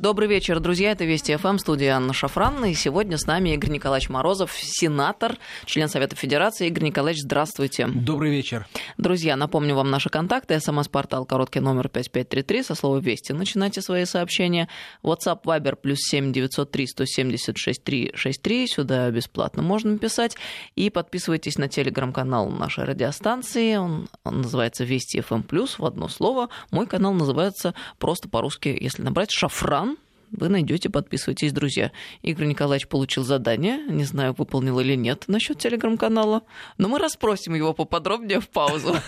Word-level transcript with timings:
Добрый 0.00 0.28
вечер, 0.28 0.60
друзья. 0.60 0.92
Это 0.92 1.04
Вести 1.04 1.36
ФМ, 1.36 1.58
студия 1.58 1.94
Анна 1.94 2.14
Шафран. 2.14 2.64
И 2.64 2.72
сегодня 2.72 3.18
с 3.18 3.26
нами 3.26 3.50
Игорь 3.50 3.68
Николаевич 3.68 4.08
Морозов, 4.08 4.52
сенатор, 4.58 5.36
член 5.66 5.90
Совета 5.90 6.16
Федерации. 6.16 6.68
Игорь 6.68 6.84
Николаевич, 6.84 7.22
здравствуйте. 7.22 7.86
Добрый 7.86 8.30
вечер. 8.30 8.66
Друзья, 8.96 9.36
напомню 9.36 9.74
вам 9.74 9.90
наши 9.90 10.08
контакты. 10.08 10.58
СМС-портал 10.58 11.26
короткий 11.26 11.60
номер 11.60 11.90
5533 11.90 12.62
со 12.62 12.74
слова 12.74 12.96
«Вести». 12.96 13.32
Начинайте 13.32 13.82
свои 13.82 14.06
сообщения. 14.06 14.70
WhatsApp 15.02 15.42
Viber 15.44 15.76
плюс 15.76 15.98
7 15.98 16.32
903 16.32 16.86
176 16.86 17.84
363. 17.84 18.68
Сюда 18.68 19.10
бесплатно 19.10 19.62
можно 19.62 19.98
писать. 19.98 20.34
И 20.76 20.88
подписывайтесь 20.88 21.58
на 21.58 21.68
телеграм-канал 21.68 22.48
нашей 22.48 22.84
радиостанции. 22.84 23.76
Он, 23.76 24.08
он 24.24 24.40
называется 24.40 24.84
Вести 24.84 25.20
ФМ 25.20 25.42
плюс 25.42 25.78
в 25.78 25.84
одно 25.84 26.08
слово. 26.08 26.48
Мой 26.70 26.86
канал 26.86 27.12
называется 27.12 27.74
просто 27.98 28.30
по-русски, 28.30 28.74
если 28.80 29.02
набрать 29.02 29.30
«Шафран» 29.30 29.89
вы 30.32 30.48
найдете, 30.48 30.90
подписывайтесь, 30.90 31.52
друзья. 31.52 31.92
Игорь 32.22 32.46
Николаевич 32.46 32.88
получил 32.88 33.24
задание, 33.24 33.78
не 33.88 34.04
знаю, 34.04 34.34
выполнил 34.36 34.78
или 34.80 34.94
нет 34.94 35.24
насчет 35.26 35.58
телеграм-канала, 35.58 36.42
но 36.78 36.88
мы 36.88 36.98
расспросим 36.98 37.54
его 37.54 37.74
поподробнее 37.74 38.40
в 38.40 38.48
паузу. 38.48 38.94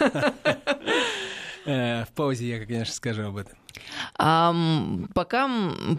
Э, 1.65 2.05
в 2.05 2.13
паузе 2.13 2.49
я, 2.49 2.65
конечно, 2.65 2.95
скажу 2.95 3.23
об 3.23 3.37
этом. 3.37 3.57
А, 4.19 4.55
пока 5.15 5.51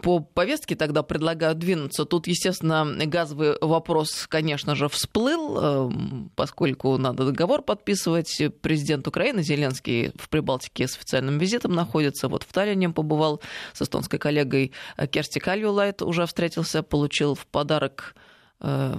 по 0.02 0.20
повестке 0.20 0.76
тогда 0.76 1.04
предлагаю 1.04 1.56
двинуться. 1.56 2.06
Тут, 2.06 2.28
естественно, 2.28 2.86
газовый 3.08 3.56
вопрос, 3.62 4.28
конечно 4.28 4.76
же, 4.76 4.88
всплыл, 4.90 5.92
поскольку 6.36 6.98
надо 6.98 7.26
договор 7.26 7.62
подписывать. 7.62 8.42
Президент 8.62 9.08
Украины 9.08 9.42
Зеленский 9.42 10.12
в 10.18 10.30
Прибалтике 10.30 10.88
с 10.88 10.96
официальным 10.96 11.38
визитом 11.38 11.74
находится. 11.74 12.28
Вот 12.28 12.44
в 12.44 12.54
Таллине 12.54 12.90
побывал 12.90 13.42
с 13.74 13.82
эстонской 13.82 14.20
коллегой 14.20 14.72
Керсти 15.12 15.40
Кальюлайт, 15.40 16.02
уже 16.02 16.26
встретился, 16.26 16.84
получил 16.84 17.36
в 17.36 17.46
подарок 17.48 18.16
э, 18.60 18.98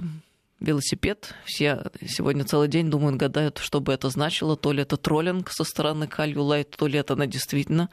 велосипед. 0.59 1.33
Все 1.45 1.83
сегодня 2.07 2.45
целый 2.45 2.67
день 2.67 2.89
думают, 2.89 3.17
гадают, 3.17 3.57
что 3.57 3.81
бы 3.81 3.93
это 3.93 4.09
значило. 4.09 4.55
То 4.55 4.71
ли 4.71 4.81
это 4.81 4.97
троллинг 4.97 5.51
со 5.51 5.63
стороны 5.63 6.07
Калью 6.07 6.43
Лайт, 6.43 6.71
то 6.71 6.87
ли 6.87 6.99
это 6.99 7.13
она 7.13 7.27
действительно 7.27 7.89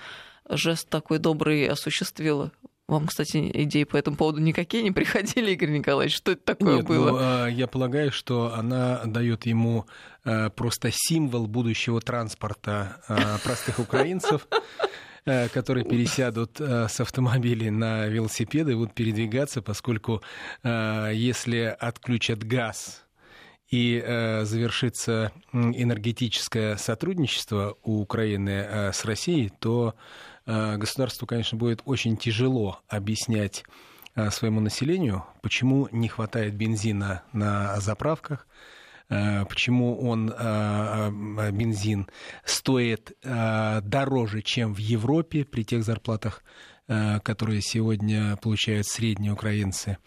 жест 0.49 0.89
такой 0.89 1.19
добрый 1.19 1.67
осуществила. 1.69 2.53
Вам, 2.89 3.07
кстати, 3.07 3.51
идеи 3.55 3.85
по 3.85 3.97
этому 3.97 4.17
поводу 4.17 4.41
никакие 4.41 4.83
не 4.83 4.91
приходили, 4.91 5.53
Игорь 5.53 5.71
Николаевич? 5.71 6.17
Что 6.17 6.33
это 6.33 6.43
такое 6.45 6.77
Нет, 6.77 6.87
было? 6.87 7.11
Ну, 7.11 7.17
а, 7.19 7.47
я 7.47 7.67
полагаю, 7.67 8.13
что 8.13 8.53
она 8.55 9.01
дает 9.07 9.47
ему 9.47 9.87
а, 10.25 10.51
просто 10.51 10.91
символ 10.93 11.47
будущего 11.47 12.01
транспорта 12.01 13.01
а, 13.09 13.39
простых 13.39 13.79
украинцев. 13.79 14.47
Э, 15.25 15.49
которые 15.49 15.85
пересядут 15.85 16.61
э, 16.61 16.89
с 16.89 16.99
автомобилей 16.99 17.71
на 17.71 18.07
велосипеды 18.09 18.75
будут 18.75 18.93
передвигаться, 18.93 19.63
поскольку 19.63 20.21
э, 20.65 21.13
если 21.15 21.77
отключат 21.79 22.43
газ 22.43 23.05
и 23.71 24.05
завершится 24.43 25.33
энергетическое 25.55 26.77
сотрудничество 26.77 27.79
у 27.83 28.03
Украины 28.03 28.93
с 28.93 29.03
Россией, 29.07 29.51
то 29.61 29.95
государству, 30.45 31.27
конечно, 31.27 31.57
будет 31.57 31.81
очень 31.87 32.19
тяжело 32.19 32.81
объяснять 32.87 33.65
своему 34.29 34.61
населению, 34.61 35.25
почему 35.41 35.89
не 35.91 36.09
хватает 36.09 36.55
бензина 36.55 37.23
на 37.33 37.81
заправках, 37.81 38.47
почему 39.49 40.01
он, 40.01 40.31
э, 40.31 40.35
э, 40.39 41.51
бензин, 41.51 42.09
стоит 42.45 43.13
дороже, 43.23 44.43
чем 44.43 44.75
в 44.75 44.79
Европе 44.79 45.45
при 45.45 45.65
тех 45.65 45.85
зарплатах, 45.85 46.43
которые 46.87 47.63
сегодня 47.63 48.37
получают 48.37 48.87
средние 48.87 49.33
украинцы. 49.33 49.99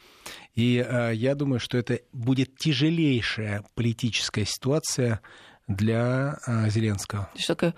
И 0.56 0.86
я 1.14 1.36
думаю, 1.36 1.60
что 1.60 1.78
это 1.78 2.00
будет 2.12 2.58
тяжелейшая 2.58 3.64
политическая 3.76 4.46
ситуация 4.46 5.22
для 5.68 6.38
а, 6.46 6.70
Зеленского. 6.70 7.24
То 7.34 7.38
есть 7.38 7.48
такая 7.48 7.74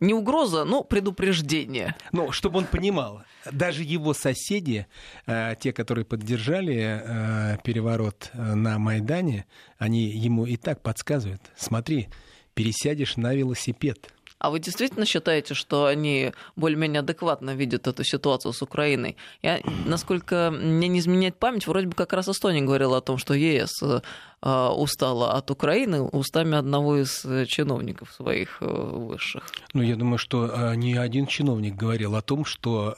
не 0.00 0.14
угроза, 0.14 0.64
но 0.64 0.84
предупреждение. 0.84 1.94
Ну, 2.12 2.32
чтобы 2.32 2.58
он 2.58 2.66
понимал, 2.66 3.22
даже 3.50 3.82
его 3.82 4.14
соседи, 4.14 4.86
а, 5.26 5.54
те, 5.54 5.72
которые 5.72 6.04
поддержали 6.04 6.80
а, 6.80 7.56
переворот 7.58 8.30
на 8.34 8.78
Майдане, 8.78 9.46
они 9.78 10.04
ему 10.06 10.46
и 10.46 10.56
так 10.56 10.82
подсказывают. 10.82 11.42
Смотри, 11.56 12.08
пересядешь 12.54 13.16
на 13.16 13.34
велосипед. 13.34 14.12
А 14.38 14.50
вы 14.50 14.58
действительно 14.60 15.06
считаете, 15.06 15.54
что 15.54 15.86
они 15.86 16.32
более-менее 16.56 17.00
адекватно 17.00 17.54
видят 17.54 17.86
эту 17.86 18.04
ситуацию 18.04 18.52
с 18.52 18.62
Украиной? 18.62 19.16
Я, 19.42 19.60
насколько 19.86 20.50
мне 20.52 20.88
не 20.88 20.98
изменяет 20.98 21.36
память, 21.36 21.66
вроде 21.66 21.86
бы 21.86 21.94
как 21.94 22.12
раз 22.12 22.28
Эстония 22.28 22.60
говорила 22.60 22.98
о 22.98 23.00
том, 23.00 23.16
что 23.16 23.32
ЕС 23.34 23.82
э, 23.82 24.00
устала 24.42 25.32
от 25.32 25.50
Украины 25.50 26.02
устами 26.02 26.56
одного 26.56 26.98
из 26.98 27.24
чиновников 27.48 28.12
своих 28.12 28.58
э, 28.60 28.66
высших. 28.66 29.48
Ну, 29.72 29.82
я 29.82 29.96
думаю, 29.96 30.18
что 30.18 30.46
э, 30.46 30.76
ни 30.76 30.94
один 30.94 31.26
чиновник 31.26 31.74
говорил 31.74 32.14
о 32.14 32.22
том, 32.22 32.44
что 32.44 32.96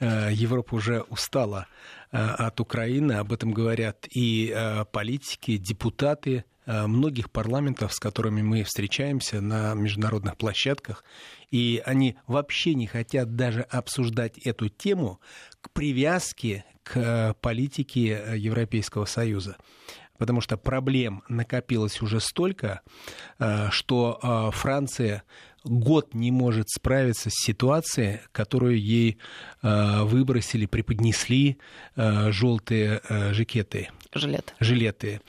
Европа 0.00 0.74
уже 0.74 1.00
устала 1.08 1.66
от 2.10 2.60
Украины. 2.60 3.12
Об 3.12 3.32
этом 3.32 3.52
говорят 3.52 4.06
и 4.14 4.54
политики, 4.92 5.56
депутаты, 5.56 6.44
Э, 6.57 6.57
многих 6.68 7.30
парламентов, 7.30 7.94
с 7.94 7.98
которыми 7.98 8.42
мы 8.42 8.62
встречаемся 8.62 9.40
на 9.40 9.74
международных 9.74 10.36
площадках, 10.36 11.02
и 11.50 11.82
они 11.84 12.16
вообще 12.26 12.74
не 12.74 12.86
хотят 12.86 13.36
даже 13.36 13.62
обсуждать 13.62 14.38
эту 14.38 14.68
тему 14.68 15.20
к 15.62 15.70
привязке 15.70 16.64
к 16.82 16.96
э, 16.96 17.34
политике 17.40 18.20
э, 18.22 18.38
Европейского 18.38 19.06
Союза 19.06 19.56
потому 20.18 20.40
что 20.40 20.56
проблем 20.56 21.22
накопилось 21.28 22.02
уже 22.02 22.18
столько, 22.18 22.80
что 23.70 24.50
Франция 24.52 25.22
год 25.62 26.12
не 26.12 26.32
может 26.32 26.68
справиться 26.70 27.30
с 27.30 27.34
ситуацией, 27.34 28.18
которую 28.32 28.80
ей 28.80 29.18
выбросили, 29.62 30.66
преподнесли 30.66 31.58
желтые 31.94 33.00
жакеты. 33.30 33.90
Жилеты. 34.14 34.52
Жилеты. 34.58 35.20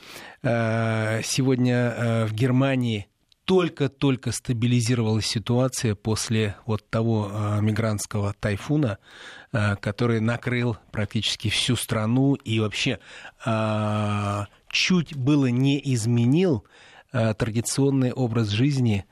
Э, 0.42 1.22
сегодня 1.24 1.76
э, 1.76 2.26
в 2.26 2.34
Германии 2.34 3.08
только-только 3.44 4.32
стабилизировалась 4.32 5.26
ситуация 5.26 5.96
после 5.96 6.56
вот 6.66 6.88
того 6.90 7.30
э, 7.32 7.62
мигрантского 7.62 8.34
тайфуна, 8.40 9.00
который 9.52 10.20
накрыл 10.20 10.78
практически 10.92 11.50
всю 11.50 11.76
страну 11.76 12.36
и 12.36 12.60
вообще 12.60 13.00
чуть 14.70 15.16
было 15.16 15.48
не 15.48 15.82
изменил 15.96 16.66
традиционный 17.12 18.14
образ 18.14 18.50
жизни 18.50 19.06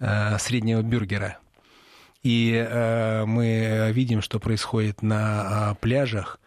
среднего 0.00 0.82
бюргера. 0.82 1.38
И 2.24 2.50
мы 3.24 3.90
видим, 3.92 4.20
что 4.20 4.40
происходит 4.40 5.02
на 5.02 5.76
пляжах 5.80 6.40
э, 6.42 6.43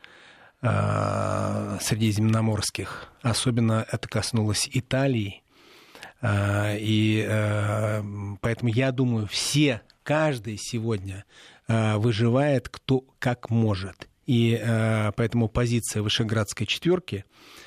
средиземноморских. 0.62 3.12
Особенно 3.22 3.86
это 3.92 4.08
коснулось 4.08 4.70
Италии. 4.72 5.44
Э, 6.22 6.78
и 6.80 7.26
э, 7.28 8.02
поэтому 8.42 8.72
я 8.72 8.92
думаю, 8.92 9.28
все, 9.28 9.82
каждый 10.04 10.58
сегодня 10.58 11.26
э, 11.68 11.98
выживает 11.98 12.70
кто 12.70 13.04
как 13.20 13.50
может. 13.50 14.08
И 14.26 14.60
э, 14.60 15.12
поэтому 15.16 15.48
позиция 15.48 16.02
Вышеградской 16.02 16.66
четверки 16.66 17.24
Э, 17.24 17.67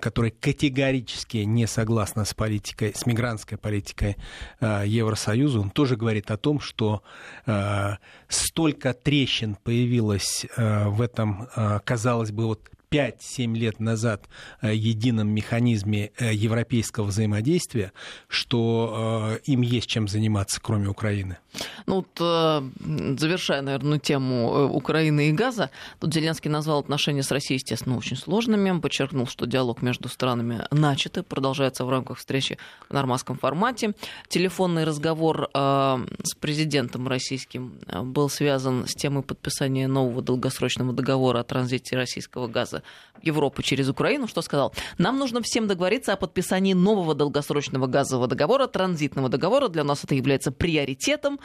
которая 0.00 0.30
категорически 0.30 1.38
не 1.38 1.66
согласна 1.66 2.24
с 2.24 2.34
политикой, 2.34 2.94
с 2.94 3.04
мигрантской 3.06 3.58
политикой 3.58 4.16
э, 4.60 4.84
Евросоюза, 4.86 5.60
он 5.60 5.70
тоже 5.70 5.96
говорит 5.96 6.30
о 6.30 6.36
том, 6.36 6.60
что 6.60 7.02
э, 7.46 7.96
столько 8.28 8.94
трещин 8.94 9.56
появилось 9.56 10.46
в 10.56 11.02
этом, 11.02 11.48
казалось 11.84 12.30
бы, 12.30 12.46
вот 12.46 12.70
5-7 12.90 13.54
лет 13.54 13.80
назад 13.80 14.28
э, 14.62 14.74
едином 14.74 15.28
механизме 15.28 16.10
э, 16.18 16.32
европейского 16.32 17.04
взаимодействия, 17.04 17.92
что 18.28 19.38
э, 19.44 19.50
им 19.50 19.60
есть 19.60 19.88
чем 19.88 20.08
заниматься, 20.08 20.60
кроме 20.62 20.88
Украины. 20.88 21.38
Ну 21.86 21.96
вот, 21.96 22.08
завершая, 23.18 23.62
наверное, 23.62 23.98
тему 23.98 24.68
Украины 24.68 25.30
и 25.30 25.32
газа, 25.32 25.70
тут 25.98 26.14
Зеленский 26.14 26.50
назвал 26.50 26.78
отношения 26.78 27.22
с 27.22 27.30
Россией, 27.30 27.58
естественно, 27.58 27.96
очень 27.96 28.16
сложными, 28.16 28.78
подчеркнул, 28.78 29.26
что 29.26 29.46
диалог 29.46 29.82
между 29.82 30.08
странами 30.08 30.66
начат 30.70 31.18
и 31.18 31.22
продолжается 31.22 31.84
в 31.84 31.90
рамках 31.90 32.18
встречи 32.18 32.58
в 32.88 32.92
нормандском 32.92 33.38
формате. 33.38 33.94
Телефонный 34.28 34.84
разговор 34.84 35.48
с 35.52 36.34
президентом 36.38 37.08
российским 37.08 37.80
был 38.02 38.28
связан 38.28 38.86
с 38.86 38.94
темой 38.94 39.22
подписания 39.22 39.88
нового 39.88 40.22
долгосрочного 40.22 40.92
договора 40.92 41.40
о 41.40 41.44
транзите 41.44 41.96
российского 41.96 42.46
газа 42.46 42.77
Европу 43.22 43.62
через 43.62 43.88
Украину, 43.88 44.28
что 44.28 44.42
сказал? 44.42 44.72
Нам 44.98 45.18
нужно 45.18 45.42
всем 45.42 45.66
договориться 45.66 46.12
о 46.12 46.16
подписании 46.16 46.74
нового 46.74 47.14
долгосрочного 47.14 47.86
газового 47.86 48.26
договора, 48.26 48.66
транзитного 48.66 49.28
договора. 49.28 49.68
Для 49.68 49.84
нас 49.84 50.04
это 50.04 50.14
является 50.14 50.52
приоритетом. 50.52 51.40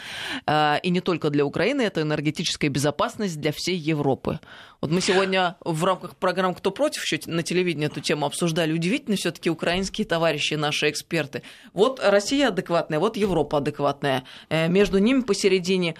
Э, 0.45 0.79
и 0.83 0.89
не 0.89 1.01
только 1.01 1.29
для 1.29 1.45
Украины, 1.45 1.81
это 1.81 2.01
энергетическая 2.01 2.69
безопасность 2.69 3.39
для 3.39 3.51
всей 3.51 3.77
Европы. 3.77 4.39
Вот 4.81 4.91
мы 4.91 4.99
сегодня 5.01 5.55
в 5.61 5.83
рамках 5.85 6.17
программы 6.17 6.55
«Кто 6.55 6.69
против» 6.69 7.03
еще 7.03 7.19
на 7.27 7.41
телевидении 7.41 7.87
эту 7.87 8.01
тему 8.01 8.25
обсуждали. 8.25 8.73
Удивительно 8.73 9.15
все-таки 9.15 9.49
украинские 9.49 10.05
товарищи, 10.05 10.55
наши 10.55 10.89
эксперты. 10.89 11.41
Вот 11.73 12.01
Россия 12.03 12.49
адекватная, 12.49 12.99
вот 12.99 13.15
Европа 13.17 13.59
адекватная. 13.59 14.25
Э, 14.49 14.67
между 14.67 14.97
ними 14.97 15.21
посередине 15.21 15.95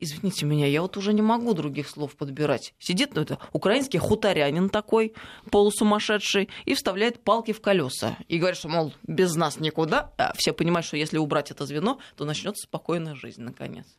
извините 0.00 0.46
меня, 0.46 0.66
я 0.66 0.82
вот 0.82 0.96
уже 0.96 1.12
не 1.12 1.22
могу 1.22 1.54
других 1.54 1.88
слов 1.88 2.16
подбирать. 2.16 2.74
Сидит 2.78 3.14
ну, 3.14 3.22
это 3.22 3.38
украинский 3.52 3.98
хуторянин 3.98 4.70
такой, 4.70 5.14
полусумасшедший, 5.50 6.48
и 6.64 6.74
вставляет 6.74 7.22
палки 7.22 7.52
в 7.52 7.60
колеса. 7.60 8.16
И 8.28 8.38
говорит, 8.38 8.58
что, 8.58 8.68
мол, 8.68 8.94
без 9.06 9.34
нас 9.34 9.60
никуда. 9.60 10.12
А 10.16 10.32
все 10.36 10.52
понимают, 10.52 10.86
что 10.86 10.96
если 10.96 11.18
убрать 11.18 11.50
это 11.50 11.66
звено, 11.66 11.98
то 12.16 12.24
начнется 12.24 12.66
спокойная 12.66 13.14
жизнь, 13.14 13.42
наконец. 13.42 13.97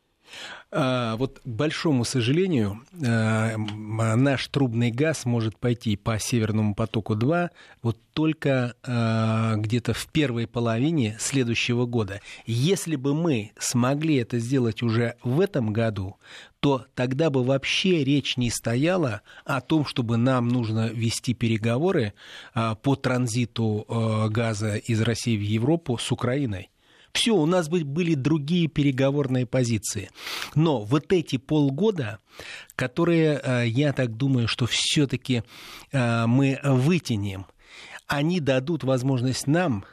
А, 0.72 1.16
вот, 1.16 1.40
к 1.40 1.46
большому 1.46 2.04
сожалению, 2.04 2.82
а, 3.04 3.56
наш 3.56 4.46
трубный 4.48 4.92
газ 4.92 5.24
может 5.24 5.58
пойти 5.58 5.96
по 5.96 6.18
Северному 6.20 6.76
потоку-2 6.76 7.50
вот 7.82 7.98
только 8.12 8.74
а, 8.84 9.56
где-то 9.56 9.94
в 9.94 10.06
первой 10.06 10.46
половине 10.46 11.16
следующего 11.18 11.86
года. 11.86 12.20
Если 12.46 12.94
бы 12.94 13.14
мы 13.14 13.50
смогли 13.58 14.16
это 14.16 14.38
сделать 14.38 14.82
уже 14.82 15.16
в 15.24 15.40
этом 15.40 15.72
году, 15.72 16.16
то 16.60 16.86
тогда 16.94 17.30
бы 17.30 17.42
вообще 17.42 18.04
речь 18.04 18.36
не 18.36 18.50
стояла 18.50 19.22
о 19.44 19.60
том, 19.60 19.84
чтобы 19.84 20.18
нам 20.18 20.48
нужно 20.48 20.88
вести 20.88 21.34
переговоры 21.34 22.12
по 22.54 22.96
транзиту 22.96 23.86
газа 24.30 24.76
из 24.76 25.00
России 25.00 25.38
в 25.38 25.42
Европу 25.42 25.96
с 25.96 26.12
Украиной. 26.12 26.70
Все, 27.12 27.32
у 27.32 27.46
нас 27.46 27.68
были 27.68 28.14
другие 28.14 28.68
переговорные 28.68 29.46
позиции. 29.46 30.10
Но 30.54 30.80
вот 30.80 31.12
эти 31.12 31.36
полгода, 31.36 32.18
которые, 32.76 33.40
э, 33.42 33.66
я 33.66 33.92
так 33.92 34.16
думаю, 34.16 34.48
что 34.48 34.66
все-таки 34.66 35.42
э, 35.92 36.26
мы 36.26 36.58
вытянем, 36.62 37.46
они 38.06 38.40
дадут 38.40 38.84
возможность 38.84 39.46
нам 39.46 39.84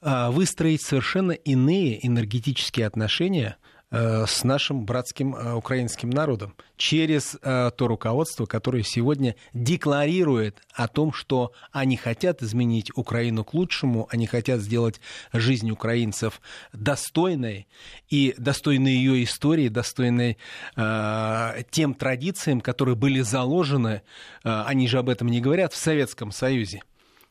э, 0.00 0.30
выстроить 0.30 0.82
совершенно 0.82 1.32
иные 1.32 2.04
энергетические 2.06 2.86
отношения– 2.86 3.56
с 3.90 4.44
нашим 4.44 4.84
братским 4.84 5.34
э, 5.34 5.54
украинским 5.54 6.10
народом 6.10 6.54
через 6.76 7.36
э, 7.42 7.70
то 7.76 7.88
руководство, 7.88 8.44
которое 8.44 8.82
сегодня 8.82 9.34
декларирует 9.54 10.62
о 10.74 10.88
том, 10.88 11.12
что 11.12 11.52
они 11.72 11.96
хотят 11.96 12.42
изменить 12.42 12.90
Украину 12.96 13.44
к 13.44 13.54
лучшему, 13.54 14.06
они 14.10 14.26
хотят 14.26 14.60
сделать 14.60 15.00
жизнь 15.32 15.70
украинцев 15.70 16.40
достойной 16.72 17.66
и 18.08 18.34
достойной 18.36 18.92
ее 18.92 19.24
истории, 19.24 19.68
достойной 19.68 20.38
тем 21.70 21.94
традициям, 21.94 22.60
которые 22.60 22.94
были 22.94 23.20
заложены, 23.20 24.02
они 24.42 24.86
же 24.88 24.98
об 24.98 25.08
этом 25.08 25.28
не 25.28 25.40
говорят, 25.40 25.72
в 25.72 25.76
Советском 25.76 26.30
Союзе. 26.30 26.82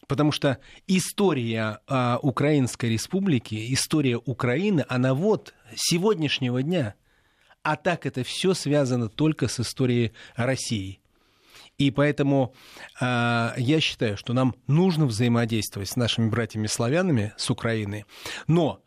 Потому 0.07 0.31
что 0.31 0.59
история 0.87 1.81
э, 1.87 2.17
Украинской 2.21 2.91
республики, 2.91 3.73
история 3.73 4.17
Украины, 4.17 4.85
она 4.87 5.13
вот 5.13 5.53
сегодняшнего 5.75 6.63
дня. 6.63 6.95
А 7.61 7.75
так 7.75 8.05
это 8.05 8.23
все 8.23 8.53
связано 8.53 9.09
только 9.09 9.49
с 9.49 9.59
историей 9.59 10.13
России. 10.35 11.01
И 11.77 11.91
поэтому 11.91 12.55
э, 12.99 13.51
я 13.57 13.79
считаю, 13.81 14.15
что 14.15 14.33
нам 14.33 14.55
нужно 14.67 15.05
взаимодействовать 15.05 15.89
с 15.89 15.97
нашими 15.97 16.29
братьями-славянами, 16.29 17.33
с 17.35 17.49
Украиной. 17.49 18.05
Но 18.47 18.81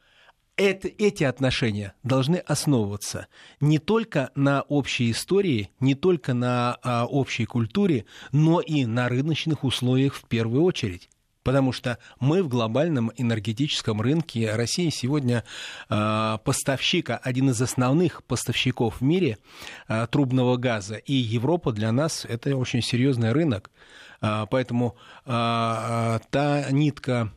это, 0.56 0.88
эти 0.88 1.24
отношения 1.24 1.94
должны 2.02 2.36
основываться 2.36 3.28
не 3.60 3.78
только 3.78 4.30
на 4.34 4.62
общей 4.62 5.10
истории, 5.10 5.70
не 5.80 5.94
только 5.94 6.34
на 6.34 6.78
а, 6.82 7.06
общей 7.06 7.46
культуре, 7.46 8.04
но 8.32 8.60
и 8.60 8.84
на 8.84 9.08
рыночных 9.08 9.64
условиях 9.64 10.14
в 10.14 10.24
первую 10.24 10.64
очередь. 10.64 11.08
Потому 11.42 11.72
что 11.72 11.98
мы 12.18 12.42
в 12.42 12.48
глобальном 12.48 13.12
энергетическом 13.16 14.00
рынке 14.00 14.54
России 14.54 14.90
сегодня 14.90 15.44
э, 15.88 16.38
поставщик, 16.44 17.10
один 17.22 17.50
из 17.50 17.60
основных 17.62 18.22
поставщиков 18.24 19.00
в 19.00 19.04
мире 19.04 19.38
э, 19.88 20.06
трубного 20.10 20.56
газа. 20.56 20.96
И 20.96 21.14
Европа 21.14 21.72
для 21.72 21.92
нас 21.92 22.26
это 22.28 22.54
очень 22.56 22.82
серьезный 22.82 23.32
рынок. 23.32 23.70
Э, 24.20 24.46
поэтому 24.50 24.96
та 25.24 26.66
нитка 26.70 27.32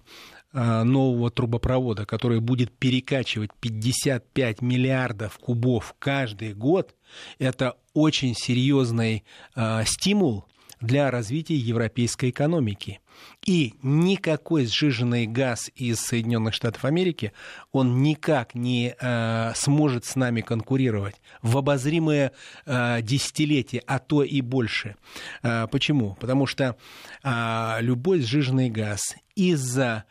нового 0.53 1.31
трубопровода, 1.31 2.05
который 2.05 2.39
будет 2.39 2.71
перекачивать 2.71 3.49
55 3.59 4.61
миллиардов 4.61 5.39
кубов 5.39 5.95
каждый 5.97 6.53
год, 6.53 6.93
это 7.39 7.75
очень 7.93 8.35
серьезный 8.35 9.23
э, 9.55 9.83
стимул 9.85 10.45
для 10.83 11.09
развития 11.09 11.55
европейской 11.55 12.29
экономики. 12.29 12.99
И 13.45 13.73
никакой 13.81 14.65
сжиженный 14.65 15.27
газ 15.27 15.71
из 15.75 15.99
Соединенных 15.99 16.53
Штатов 16.53 16.83
Америки, 16.83 17.31
он 17.71 18.01
никак 18.03 18.53
не 18.53 18.95
э, 18.99 19.51
сможет 19.55 20.05
с 20.05 20.15
нами 20.15 20.41
конкурировать 20.41 21.15
в 21.41 21.57
обозримые 21.57 22.31
э, 22.65 23.01
десятилетия, 23.01 23.81
а 23.87 23.99
то 23.99 24.23
и 24.23 24.41
больше. 24.41 24.95
Э, 25.41 25.67
почему? 25.71 26.17
Потому 26.19 26.47
что 26.47 26.75
э, 27.23 27.77
любой 27.79 28.21
сжиженный 28.21 28.69
газ 28.69 29.15
из-за 29.35 30.03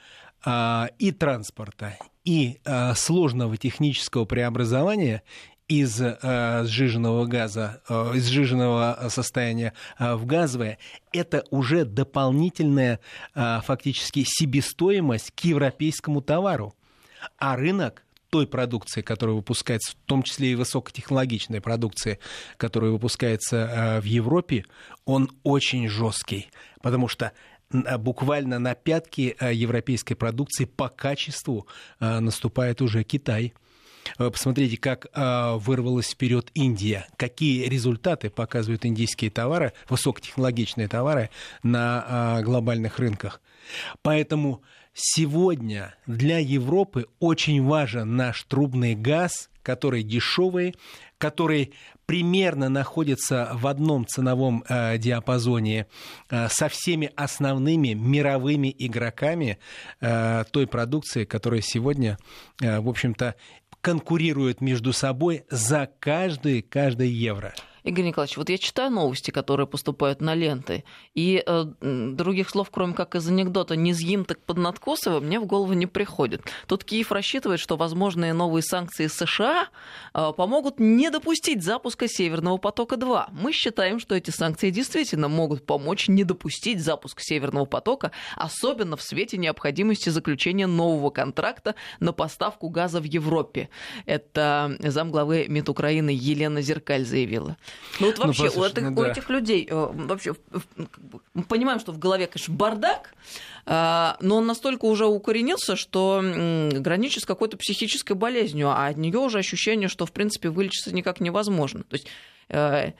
э, 0.45 0.87
и 0.99 1.13
транспорта, 1.13 1.99
и 2.25 2.61
э, 2.65 2.95
сложного 2.95 3.57
технического 3.57 4.25
преобразования 4.25 5.23
из 5.69 6.01
э, 6.01 6.65
сжиженного 6.65 7.27
газа, 7.27 7.81
э, 7.89 8.13
из 8.17 8.29
сжиженного 8.29 9.07
состояния 9.09 9.73
э, 9.99 10.15
в 10.15 10.27
газовое, 10.27 10.79
это 11.13 11.45
уже 11.51 11.85
дополнительная 11.85 13.01
э, 13.35 13.61
фактически 13.65 14.25
себестоимость 14.27 15.33
к 15.33 15.41
европейскому 15.41 16.21
товару. 16.21 16.75
А 17.39 17.57
рынок 17.57 18.05
той 18.31 18.47
продукции, 18.47 19.03
которая 19.03 19.37
выпускается, 19.37 19.93
в 19.93 19.95
том 20.07 20.23
числе 20.23 20.53
и 20.53 20.55
высокотехнологичной 20.55 21.61
продукции, 21.61 22.19
которая 22.57 22.91
выпускается 22.91 23.57
э, 23.57 24.01
в 24.01 24.05
Европе, 24.05 24.65
он 25.05 25.31
очень 25.43 25.89
жесткий, 25.89 26.51
потому 26.81 27.09
что 27.09 27.33
буквально 27.99 28.59
на 28.59 28.75
пятки 28.75 29.37
э, 29.39 29.53
европейской 29.55 30.15
продукции 30.15 30.65
по 30.65 30.89
качеству 30.89 31.67
э, 32.01 32.21
наступает 32.21 32.83
уже 32.83 33.03
Китай. 33.03 33.55
Э, 34.19 34.31
посмотрите, 34.31 34.77
как 34.77 35.07
э, 35.13 35.57
вырвалась 35.57 36.11
вперед 36.11 36.51
Индия, 36.55 37.07
какие 37.17 37.69
результаты 37.69 38.31
показывают 38.31 38.85
индийские 38.85 39.31
товары, 39.31 39.73
высокотехнологичные 39.89 40.89
товары 40.89 41.31
на 41.63 42.39
э, 42.39 42.43
глобальных 42.43 42.99
рынках. 42.99 43.41
Поэтому 44.03 44.63
сегодня 44.95 45.95
для 46.07 46.39
Европы 46.39 47.07
очень 47.21 47.63
важен 47.63 48.17
наш 48.17 48.43
трубный 48.45 48.95
газ, 48.95 49.49
который 49.63 50.03
дешевый, 50.03 50.75
который 51.19 51.73
примерно 52.07 52.69
находится 52.69 53.51
в 53.55 53.67
одном 53.69 54.07
ценовом 54.07 54.65
э, 54.69 54.99
диапазоне 54.99 55.87
э, 56.29 56.49
со 56.49 56.69
всеми 56.69 57.11
основными 57.15 57.95
мировыми 57.95 58.75
игроками 58.77 59.59
э, 60.01 60.45
той 60.51 60.67
продукции, 60.67 61.25
которая 61.25 61.61
сегодня, 61.61 62.19
э, 62.61 62.81
в 62.81 62.89
общем-то, 62.89 63.37
конкурируют 63.83 64.63
между 64.63 64.95
собой 64.95 65.45
за 65.51 65.91
каждый, 66.01 66.63
каждый 66.63 67.09
евро. 67.09 67.53
Игорь 67.85 68.05
Николаевич, 68.05 68.37
вот 68.37 68.49
я 68.49 68.59
читаю 68.59 68.91
новости, 68.91 69.31
которые 69.33 69.67
поступают 69.67 70.21
на 70.21 70.35
ленты, 70.35 70.85
и 71.15 71.43
э, 71.45 71.65
других 71.81 72.49
слов, 72.51 72.71
кроме 72.71 72.95
как 72.95 73.17
из 73.17 73.27
анекдота 73.27 73.75
«не 73.75 73.93
съим, 73.93 74.25
так 74.25 74.39
под 74.41 74.59
надкосово», 74.59 75.19
мне 75.19 75.41
в 75.41 75.47
голову 75.47 75.73
не 75.73 75.87
приходит. 75.87 76.43
Тут 76.69 76.85
Киев 76.85 77.11
рассчитывает, 77.11 77.59
что 77.59 77.77
возможные 77.77 78.35
новые 78.35 78.63
санкции 78.63 79.09
США 79.09 79.69
э, 80.15 80.33
помогут 80.37 80.79
не 80.79 81.11
допустить 81.11 81.65
запуска 81.65 82.07
«Северного 82.07 82.59
потока-2». 82.59 83.31
Мы 83.33 83.53
считаем, 83.53 83.99
что 83.99 84.15
эти 84.15 84.31
санкции 84.31 84.71
действительно 84.71 85.29
могут 85.29 85.67
помочь 85.67 86.07
не 86.07 86.23
допустить 86.23 86.81
запуск 86.81 87.21
«Северного 87.21 87.65
потока», 87.65 88.13
особенно 88.37 88.97
в 88.97 89.03
свете 89.03 89.39
необходимости 89.39 90.09
заключения 90.09 90.69
нового 90.69 91.11
контракта 91.11 91.75
на 91.99 92.13
поставку 92.13 92.69
газа 92.69 93.01
в 93.01 93.05
Европе. 93.05 93.71
Это 94.07 94.77
замглавы 94.79 95.47
МИД 95.49 95.69
Украины 95.69 96.11
Елена 96.11 96.63
Зеркаль 96.63 97.05
заявила. 97.05 97.57
Ну 98.01 98.07
вот 98.07 98.19
ну, 98.19 98.27
вообще 98.27 98.51
ну, 98.55 98.61
у, 98.61 98.65
этих, 98.65 98.83
ну, 98.83 98.91
да. 98.91 99.03
у 99.03 99.05
этих 99.05 99.29
людей 99.29 99.69
э, 99.71 99.89
вообще 99.93 100.35
мы 101.35 101.43
понимаем, 101.45 101.79
что 101.79 101.93
в 101.93 101.99
голове, 101.99 102.27
конечно, 102.27 102.55
бардак, 102.55 103.15
э, 103.67 104.13
но 104.21 104.37
он 104.37 104.47
настолько 104.47 104.87
уже 104.87 105.07
укоренился, 105.07 105.77
что 105.77 106.23
граничит 106.73 107.23
с 107.23 107.27
какой-то 107.27 107.57
психической 107.57 108.17
болезнью, 108.17 108.71
а 108.71 108.87
от 108.87 108.97
нее 108.97 109.19
уже 109.19 109.39
ощущение, 109.39 109.89
что 109.89 110.07
в 110.07 110.13
принципе 110.13 110.49
вылечиться 110.49 110.95
никак 110.95 111.21
невозможно. 111.21 111.83
То 111.85 111.95
есть 111.95 112.07
э, 112.49 112.93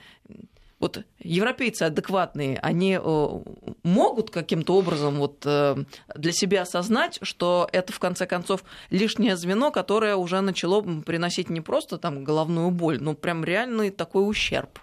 вот 0.83 1.05
европейцы 1.19 1.83
адекватные, 1.83 2.59
они 2.59 2.99
э, 3.01 3.39
могут 3.83 4.29
каким-то 4.31 4.75
образом 4.75 5.15
вот 5.15 5.41
э, 5.45 5.77
для 6.13 6.31
себя 6.33 6.63
осознать, 6.63 7.19
что 7.21 7.69
это 7.71 7.93
в 7.93 7.99
конце 7.99 8.25
концов 8.25 8.65
лишнее 8.89 9.37
звено, 9.37 9.71
которое 9.71 10.17
уже 10.17 10.41
начало 10.41 10.81
приносить 10.81 11.49
не 11.49 11.61
просто 11.61 11.97
там 11.97 12.25
головную 12.25 12.69
боль, 12.69 12.99
но 13.01 13.13
прям 13.13 13.45
реальный 13.45 13.91
такой 13.91 14.29
ущерб. 14.29 14.77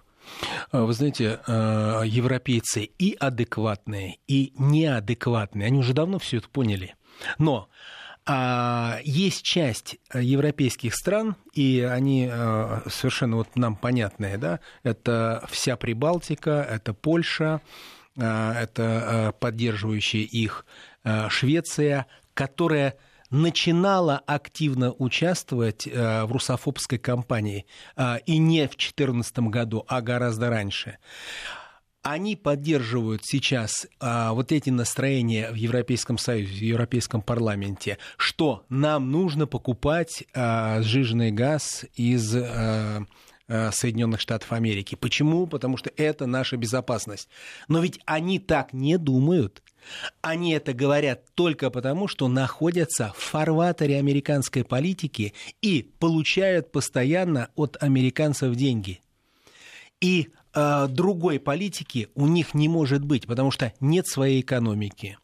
А, 0.73 0.85
вы 0.85 0.95
знаете, 0.95 1.41
э, 1.47 2.03
европейцы 2.07 2.85
и 2.85 3.15
адекватные, 3.21 4.17
и 4.27 4.55
неадекватные, 4.57 5.67
они 5.67 5.81
уже 5.81 5.93
давно 5.93 6.19
все 6.19 6.39
это 6.39 6.49
поняли. 6.49 6.95
Но 7.37 7.69
а 7.69 8.00
есть 9.03 9.43
часть 9.43 9.97
европейских 10.15 10.95
стран, 10.95 11.37
и 11.53 11.81
они 11.81 12.29
э, 12.31 12.81
совершенно 12.89 13.37
вот 13.37 13.57
нам 13.57 13.77
понятные, 13.77 14.39
да, 14.39 14.61
это 14.83 15.45
вся 15.51 15.77
Прибалтика, 15.77 16.67
это 16.71 16.95
Польша, 16.95 17.61
э, 18.17 18.53
это 18.53 19.35
поддерживающая 19.41 20.21
их 20.23 20.67
Швеция, 21.29 22.07
которая 22.35 22.97
начинала 23.31 24.19
активно 24.19 24.93
участвовать 24.93 25.87
в 25.87 26.29
русофобской 26.31 26.99
кампании, 26.99 27.65
и 28.27 28.37
не 28.39 28.67
в 28.67 28.77
2014 28.77 29.39
году, 29.39 29.85
а 29.89 30.03
гораздо 30.03 30.51
раньше 30.51 30.99
они 32.03 32.37
поддерживают 32.37 33.23
сейчас 33.25 33.87
а, 33.99 34.33
вот 34.33 34.53
эти 34.53 34.71
настроения 34.71 35.51
в 35.51 35.55
Европейском 35.55 36.19
Союзе, 36.19 36.53
в 36.53 36.63
Европейском 36.63 37.21
парламенте, 37.21 37.99
что 38.17 38.65
нам 38.69 39.11
нужно 39.11 39.47
покупать 39.47 40.25
а, 40.35 40.81
сжиженный 40.83 41.31
газ 41.31 41.85
из 41.95 42.35
а, 42.35 43.05
а 43.49 43.73
Соединенных 43.73 44.21
Штатов 44.21 44.53
Америки. 44.53 44.95
Почему? 44.95 45.47
Потому 45.47 45.77
что 45.77 45.91
это 45.97 46.27
наша 46.27 46.57
безопасность. 46.57 47.29
Но 47.69 47.81
ведь 47.81 48.01
они 48.07 48.39
так 48.39 48.73
не 48.73 48.97
думают. 48.97 49.63
Они 50.23 50.53
это 50.53 50.73
говорят 50.73 51.25
только 51.35 51.71
потому, 51.71 52.07
что 52.07 52.29
находятся 52.29 53.13
в 53.17 53.21
фарватере 53.21 53.99
американской 53.99 54.63
политики 54.63 55.35
и 55.63 55.91
получают 55.99 56.71
постоянно 56.71 57.49
от 57.57 57.77
американцев 57.83 58.55
деньги. 58.55 59.01
И 60.01 60.29
другой 60.55 61.39
политики 61.39 62.09
у 62.15 62.27
них 62.27 62.55
не 62.55 62.69
может 62.69 63.05
быть, 63.05 63.27
потому 63.27 63.51
что 63.51 63.73
нет 63.81 64.07
своей 64.07 64.41
экономики. 64.41 65.19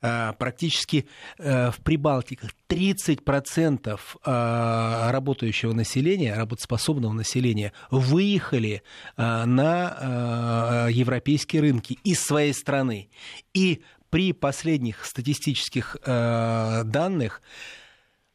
Э, 0.00 0.32
практически 0.38 1.06
э, 1.38 1.70
в 1.70 1.78
Прибалтиках 1.80 2.50
30% 2.68 3.98
э, 4.24 5.10
работающего 5.10 5.72
населения, 5.72 6.34
работоспособного 6.34 7.12
населения 7.12 7.72
выехали 7.90 8.82
э, 9.16 9.44
на 9.44 10.86
э, 10.88 10.92
европейские 10.92 11.62
рынки 11.62 11.98
из 12.04 12.20
своей 12.20 12.52
страны. 12.52 13.10
И 13.54 13.82
при 14.10 14.32
последних 14.32 15.04
статистических 15.04 15.96
э, 16.04 16.82
данных 16.84 17.42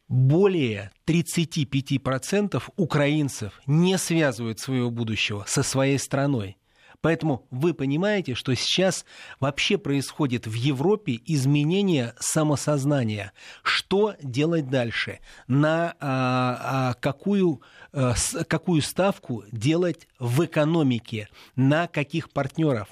более 0.08 0.90
35% 1.06 2.62
украинцев 2.76 3.60
не 3.66 3.98
связывают 3.98 4.60
своего 4.60 4.90
будущего 4.90 5.44
со 5.46 5.62
своей 5.62 5.98
страной. 5.98 6.56
Поэтому 7.04 7.46
вы 7.50 7.74
понимаете, 7.74 8.34
что 8.34 8.54
сейчас 8.54 9.04
вообще 9.38 9.76
происходит 9.76 10.46
в 10.46 10.54
Европе 10.54 11.20
изменение 11.26 12.14
самосознания. 12.18 13.32
Что 13.62 14.14
делать 14.22 14.70
дальше? 14.70 15.20
На 15.46 15.94
а, 16.00 16.60
а, 16.90 16.94
какую, 16.94 17.60
а, 17.92 18.14
какую 18.48 18.80
ставку 18.80 19.44
делать 19.52 20.08
в 20.18 20.46
экономике? 20.46 21.28
На 21.56 21.88
каких 21.88 22.30
партнеров? 22.30 22.88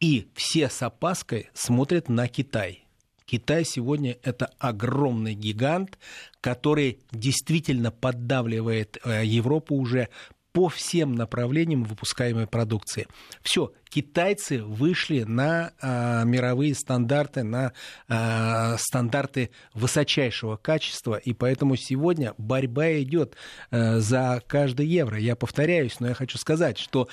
И 0.00 0.28
все 0.34 0.68
с 0.68 0.82
опаской 0.82 1.48
смотрят 1.54 2.10
на 2.10 2.28
Китай. 2.28 2.85
Китай 3.26 3.64
сегодня 3.64 4.16
это 4.22 4.50
огромный 4.58 5.34
гигант, 5.34 5.98
который 6.40 7.00
действительно 7.10 7.90
поддавливает 7.90 8.98
э, 9.04 9.24
Европу 9.24 9.74
уже 9.74 10.08
по 10.56 10.70
всем 10.70 11.14
направлениям 11.14 11.84
выпускаемой 11.84 12.46
продукции. 12.46 13.08
Все, 13.42 13.74
китайцы 13.90 14.62
вышли 14.62 15.24
на 15.24 15.74
э, 15.82 16.22
мировые 16.24 16.74
стандарты, 16.74 17.42
на 17.42 17.74
э, 18.08 18.76
стандарты 18.78 19.50
высочайшего 19.74 20.56
качества, 20.56 21.16
и 21.16 21.34
поэтому 21.34 21.76
сегодня 21.76 22.32
борьба 22.38 23.02
идет 23.02 23.36
э, 23.70 23.98
за 23.98 24.42
каждый 24.46 24.86
евро. 24.86 25.18
Я 25.18 25.36
повторяюсь, 25.36 26.00
но 26.00 26.08
я 26.08 26.14
хочу 26.14 26.38
сказать, 26.38 26.78
что 26.78 27.08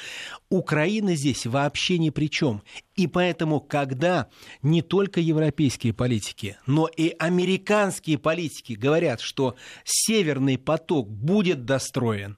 Украина 0.47 1.13
здесь 1.13 1.45
вообще 1.45 1.97
ни 1.97 2.11
при 2.11 2.29
чем. 2.29 2.63
И 2.95 3.07
поэтому, 3.07 3.59
когда 3.59 4.29
не 4.61 4.81
только 4.81 5.19
европейские 5.19 5.91
политики, 5.91 6.55
но 6.65 6.87
и 6.87 7.13
американские 7.19 8.19
политики 8.19 8.71
говорят, 8.71 9.19
что 9.19 9.57
Северный 9.83 10.57
поток 10.57 11.09
будет 11.11 11.65
достроен, 11.65 12.37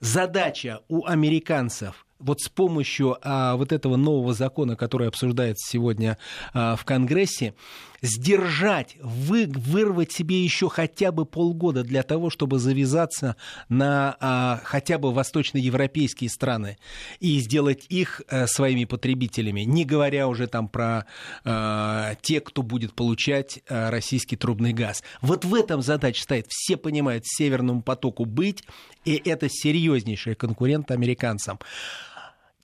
Задача 0.00 0.80
у 0.88 1.04
американцев 1.06 2.06
вот 2.20 2.40
с 2.40 2.48
помощью 2.48 3.16
а, 3.22 3.56
вот 3.56 3.72
этого 3.72 3.96
нового 3.96 4.34
закона, 4.34 4.76
который 4.76 5.08
обсуждается 5.08 5.66
сегодня 5.70 6.18
а, 6.52 6.76
в 6.76 6.84
Конгрессе, 6.84 7.54
сдержать, 8.02 8.96
вы, 9.00 9.46
вырвать 9.46 10.12
себе 10.12 10.42
еще 10.42 10.68
хотя 10.68 11.12
бы 11.12 11.26
полгода 11.26 11.82
для 11.82 12.02
того, 12.02 12.30
чтобы 12.30 12.58
завязаться 12.58 13.36
на 13.68 14.16
а, 14.20 14.60
хотя 14.64 14.98
бы 14.98 15.12
восточноевропейские 15.12 16.30
страны 16.30 16.78
и 17.20 17.38
сделать 17.40 17.86
их 17.88 18.22
а, 18.28 18.46
своими 18.46 18.84
потребителями, 18.84 19.62
не 19.62 19.84
говоря 19.84 20.28
уже 20.28 20.46
там 20.46 20.68
про 20.68 21.06
а, 21.44 22.14
те, 22.22 22.40
кто 22.40 22.62
будет 22.62 22.94
получать 22.94 23.60
а, 23.68 23.90
российский 23.90 24.36
трубный 24.36 24.72
газ. 24.72 25.02
Вот 25.20 25.44
в 25.44 25.54
этом 25.54 25.82
задача 25.82 26.22
стоит. 26.22 26.46
Все 26.48 26.76
понимают, 26.76 27.24
Северному 27.26 27.82
потоку 27.82 28.24
быть, 28.24 28.64
и 29.04 29.20
это 29.24 29.48
серьезнейший 29.48 30.34
конкурент 30.34 30.90
американцам 30.90 31.58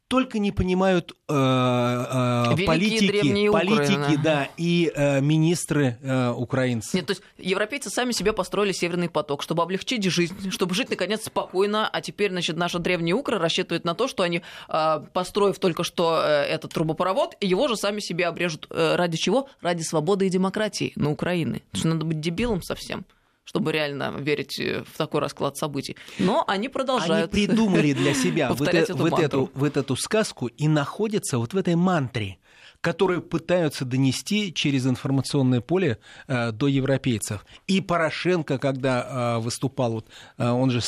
только 0.09 0.39
не 0.39 0.53
понимают 0.53 1.17
э, 1.29 1.35
э, 1.35 2.65
политики, 2.65 3.51
политики, 3.51 4.21
да, 4.23 4.49
и 4.57 4.93
э, 4.95 5.21
министры 5.21 5.99
э, 6.01 6.31
украинцы. 6.31 6.97
Нет, 6.97 7.07
то 7.07 7.13
есть 7.13 7.23
европейцы 7.39 7.91
сами 7.91 8.13
себе 8.13 8.33
построили 8.33 8.73
Северный 8.73 9.09
поток, 9.09 9.43
чтобы 9.43 9.63
облегчить 9.63 10.05
жизнь, 10.05 10.51
чтобы 10.51 10.75
жить 10.75 10.91
наконец 10.91 11.25
спокойно, 11.25 11.89
а 11.89 12.01
теперь, 12.01 12.31
значит, 12.31 12.57
наши 12.57 12.79
древние 12.79 13.15
укры 13.15 13.39
рассчитывают 13.39 13.85
на 13.85 13.95
то, 13.95 14.07
что 14.07 14.23
они, 14.23 14.43
э, 14.69 15.01
построив 15.13 15.59
только 15.59 15.83
что 15.83 16.23
э, 16.23 16.45
этот 16.45 16.73
трубопровод, 16.73 17.37
его 17.41 17.67
же 17.67 17.77
сами 17.77 17.99
себе 18.01 18.27
обрежут. 18.27 18.67
Э, 18.71 18.95
ради 18.95 19.17
чего? 19.17 19.49
Ради 19.61 19.83
свободы 19.83 20.27
и 20.27 20.31
демократии 20.31 20.93
на 20.95 21.11
Украине. 21.11 21.61
То 21.73 21.79
есть 21.79 21.85
надо 21.85 22.05
быть 22.05 22.21
дебилом 22.21 22.63
совсем 22.63 23.05
чтобы 23.47 23.73
реально 23.73 24.13
верить 24.19 24.59
э, 24.59 24.83
в 24.93 24.99
такой 24.99 25.21
расклад 25.21 25.57
событий. 25.57 25.97
Но 26.19 26.45
они 26.47 26.69
продолжают. 26.69 27.33
Они 27.33 27.47
придумали 27.47 27.93
для 27.93 28.13
себя 28.23 28.53
вот, 28.53 28.69
э, 28.69 28.79
эту, 28.79 28.97
вот, 28.97 29.19
эту, 29.19 29.51
вот 29.55 29.77
эту 29.77 29.97
сказку 29.97 30.49
и 30.49 30.69
находятся 30.69 31.39
вот 31.39 31.55
в 31.55 31.57
этой 31.57 31.77
мантре 31.77 32.39
которые 32.81 33.21
пытаются 33.21 33.85
донести 33.85 34.53
через 34.53 34.87
информационное 34.87 35.61
поле 35.61 35.99
э, 36.29 36.53
до 36.53 36.67
европейцев. 36.67 37.45
И 37.67 37.81
Порошенко, 37.81 38.59
когда 38.59 39.37
э, 39.39 39.41
выступал, 39.41 39.93
вот, 39.93 40.07
э, 40.39 40.49
он 40.49 40.71
же 40.71 40.81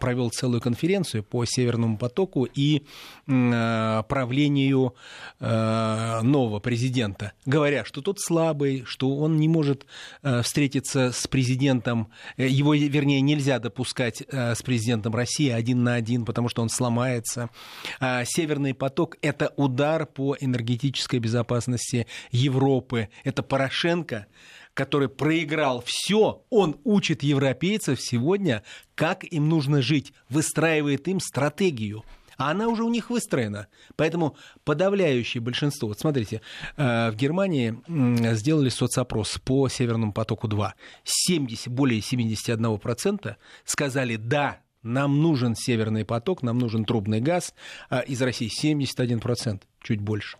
провел 0.00 0.30
целую 0.30 0.60
конференцию 0.60 1.22
по 1.22 1.44
Северному 1.44 1.98
потоку 1.98 2.44
и 2.44 2.82
правлению 3.26 4.94
нового 5.40 6.60
президента, 6.60 7.32
говоря, 7.44 7.84
что 7.84 8.00
тот 8.00 8.20
слабый, 8.20 8.84
что 8.86 9.16
он 9.16 9.36
не 9.36 9.48
может 9.48 9.86
встретиться 10.42 11.12
с 11.12 11.26
президентом, 11.26 12.08
его, 12.36 12.74
вернее, 12.74 13.20
нельзя 13.20 13.58
допускать 13.58 14.22
с 14.30 14.62
президентом 14.62 15.14
России 15.14 15.50
один 15.50 15.82
на 15.82 15.94
один, 15.94 16.24
потому 16.24 16.48
что 16.48 16.62
он 16.62 16.68
сломается. 16.68 17.50
Э, 18.00 18.24
Северный 18.24 18.74
поток– 18.74 19.16
это 19.22 19.52
удар 19.56 20.06
по 20.06 20.36
энергетической 20.38 21.18
безопасности 21.26 22.06
Европы. 22.30 23.08
Это 23.24 23.42
Порошенко, 23.42 24.26
который 24.74 25.08
проиграл 25.08 25.82
все, 25.84 26.44
он 26.50 26.76
учит 26.84 27.22
европейцев 27.22 28.00
сегодня, 28.00 28.62
как 28.94 29.24
им 29.24 29.48
нужно 29.48 29.82
жить, 29.82 30.12
выстраивает 30.28 31.08
им 31.08 31.18
стратегию. 31.18 32.04
А 32.36 32.50
она 32.50 32.68
уже 32.68 32.84
у 32.84 32.90
них 32.90 33.10
выстроена. 33.10 33.68
Поэтому 33.96 34.36
подавляющее 34.64 35.40
большинство... 35.40 35.88
Вот 35.88 35.98
смотрите, 35.98 36.42
э, 36.76 37.10
в 37.10 37.16
Германии 37.16 37.74
сделали 38.34 38.68
соцопрос 38.68 39.38
по 39.42 39.68
Северному 39.68 40.12
потоку-2. 40.12 40.72
70, 41.04 41.68
более 41.68 42.00
71% 42.00 43.36
сказали 43.64 44.16
«да, 44.16 44.60
нам 44.82 45.22
нужен 45.22 45.54
Северный 45.56 46.04
поток, 46.04 46.42
нам 46.42 46.58
нужен 46.58 46.84
трубный 46.84 47.20
газ». 47.20 47.54
А 47.88 48.00
из 48.00 48.20
России 48.20 48.50
71%, 48.50 49.62
чуть 49.82 50.00
больше. 50.00 50.36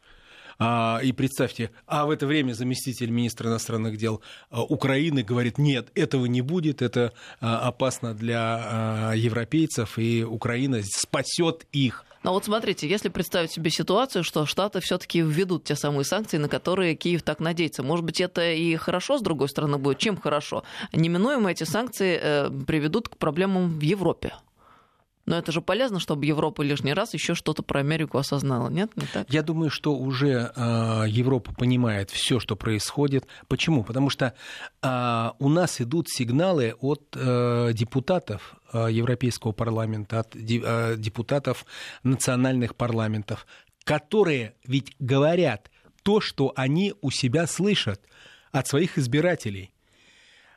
А, 0.59 1.01
и 1.03 1.13
представьте, 1.13 1.71
а 1.87 2.07
в 2.07 2.11
это 2.11 2.27
время 2.27 2.53
заместитель 2.53 3.11
министра 3.11 3.51
иностранных 3.51 3.99
дел 3.99 4.23
а, 4.51 4.63
Украины 4.63 5.23
говорит, 5.23 5.59
нет, 5.59 5.89
этого 5.95 6.27
не 6.27 6.41
будет, 6.41 6.81
это 6.81 7.13
а, 7.41 7.69
опасно 7.69 8.15
для 8.15 9.13
европейцев, 9.15 9.99
и 9.99 10.25
Украина 10.25 10.81
спасет 10.83 11.67
их 11.73 12.05
Но 12.23 12.33
вот 12.33 12.45
смотрите, 12.45 12.89
если 12.89 13.09
представить 13.09 13.53
себе 13.53 13.71
ситуацию, 13.71 14.25
что 14.25 14.47
Штаты 14.47 14.81
все-таки 14.81 15.21
введут 15.21 15.65
те 15.65 15.77
самые 15.77 16.05
санкции, 16.05 16.39
на 16.39 16.49
которые 16.49 16.95
Киев 16.95 17.23
так 17.23 17.41
надеется, 17.41 17.83
может 17.83 18.05
быть, 18.05 18.21
это 18.21 18.51
и 18.53 18.77
хорошо, 18.77 19.19
с 19.19 19.23
другой 19.23 19.49
стороны, 19.49 19.77
будет? 19.77 19.99
Чем 19.99 20.17
хорошо? 20.17 20.65
Неминуемо 20.93 21.51
эти 21.51 21.65
санкции 21.65 22.19
э, 22.21 22.51
приведут 22.67 23.09
к 23.09 23.17
проблемам 23.19 23.79
в 23.79 23.81
Европе. 23.81 24.33
Но 25.27 25.37
это 25.37 25.51
же 25.51 25.61
полезно, 25.61 25.99
чтобы 25.99 26.25
Европа 26.25 26.63
лишний 26.63 26.95
раз 26.95 27.13
еще 27.13 27.35
что-то 27.35 27.65
про 27.65 27.81
Америку 27.81 28.17
осознала, 28.17 28.69
нет? 28.69 28.97
Не 28.97 29.07
так? 29.13 29.29
Я 29.29 29.43
думаю, 29.43 29.71
что 29.71 29.97
уже 29.97 30.53
э, 30.55 31.05
Европа 31.09 31.53
понимает 31.53 32.11
все, 32.11 32.39
что 32.39 32.55
происходит. 32.55 33.27
Почему? 33.49 33.83
Потому 33.83 34.09
что 34.09 34.35
э, 34.83 35.31
у 35.41 35.49
нас 35.49 35.81
идут 35.81 36.09
сигналы 36.09 36.75
от 36.81 37.17
э, 37.17 37.73
депутатов 37.73 38.55
э, 38.73 38.87
Европейского 38.93 39.51
парламента, 39.51 40.21
от 40.21 40.37
э, 40.37 40.95
депутатов 40.97 41.67
национальных 42.05 42.77
парламентов, 42.77 43.49
которые 43.83 44.55
ведь 44.65 44.95
говорят 45.01 45.73
то, 46.05 46.21
что 46.21 46.53
они 46.55 46.95
у 47.01 47.11
себя 47.11 47.49
слышат 47.49 48.01
от 48.53 48.69
своих 48.69 48.97
избирателей. 48.97 49.73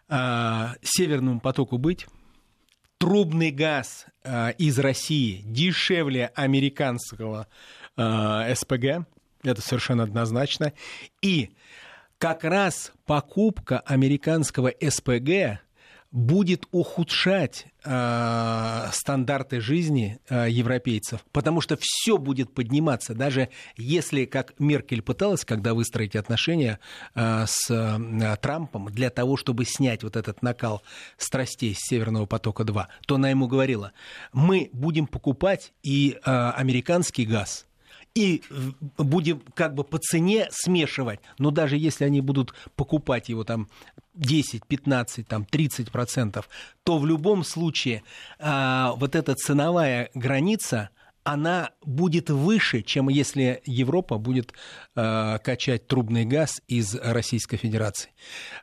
Э, 0.09 0.75
Северному 0.83 1.39
потоку 1.39 1.79
быть 1.79 2.05
трубный 2.99 3.49
газ 3.49 4.05
э, 4.23 4.51
из 4.59 4.77
России 4.77 5.41
дешевле 5.45 6.31
американского 6.35 7.47
э, 7.97 8.53
СПГ, 8.55 9.07
это 9.43 9.61
совершенно 9.61 10.03
однозначно. 10.03 10.73
И 11.21 11.49
как 12.19 12.43
раз 12.43 12.91
покупка 13.05 13.79
американского 13.79 14.71
СПГ 14.79 15.61
будет 16.11 16.67
ухудшать 16.71 17.67
э, 17.83 18.87
стандарты 18.91 19.61
жизни 19.61 20.19
э, 20.27 20.47
европейцев, 20.49 21.23
потому 21.31 21.61
что 21.61 21.77
все 21.79 22.17
будет 22.17 22.53
подниматься, 22.53 23.13
даже 23.13 23.49
если, 23.77 24.25
как 24.25 24.59
Меркель 24.59 25.03
пыталась, 25.03 25.45
когда 25.45 25.75
выстроить 25.75 26.15
отношения 26.15 26.79
э, 27.13 27.45
с 27.47 27.69
э, 27.69 28.37
Трампом, 28.41 28.87
для 28.87 29.11
того, 29.11 29.37
чтобы 29.37 29.65
снять 29.65 30.03
вот 30.03 30.15
этот 30.15 30.41
накал 30.41 30.81
страстей 31.17 31.75
с 31.75 31.87
Северного 31.87 32.25
потока-2, 32.25 32.87
то 33.05 33.15
она 33.15 33.29
ему 33.29 33.47
говорила, 33.47 33.91
мы 34.33 34.69
будем 34.73 35.05
покупать 35.05 35.73
и 35.83 36.17
э, 36.25 36.49
американский 36.55 37.25
газ, 37.25 37.67
и 38.15 38.41
будем 38.97 39.41
как 39.53 39.75
бы 39.75 39.83
по 39.83 39.97
цене 39.97 40.47
смешивать. 40.51 41.19
Но 41.37 41.51
даже 41.51 41.77
если 41.77 42.05
они 42.05 42.21
будут 42.21 42.53
покупать 42.75 43.29
его 43.29 43.43
там 43.43 43.69
10, 44.13 44.65
15, 44.65 45.27
там 45.27 45.45
30 45.45 45.91
процентов, 45.91 46.49
то 46.83 46.97
в 46.97 47.05
любом 47.05 47.43
случае 47.43 48.03
а, 48.39 48.93
вот 48.97 49.15
эта 49.15 49.35
ценовая 49.35 50.09
граница, 50.13 50.89
она 51.23 51.71
будет 51.83 52.29
выше, 52.29 52.81
чем 52.81 53.09
если 53.09 53.61
Европа 53.65 54.17
будет 54.17 54.53
э, 54.95 55.37
качать 55.43 55.85
трубный 55.85 56.25
газ 56.25 56.61
из 56.67 56.95
Российской 56.95 57.57
Федерации. 57.57 58.11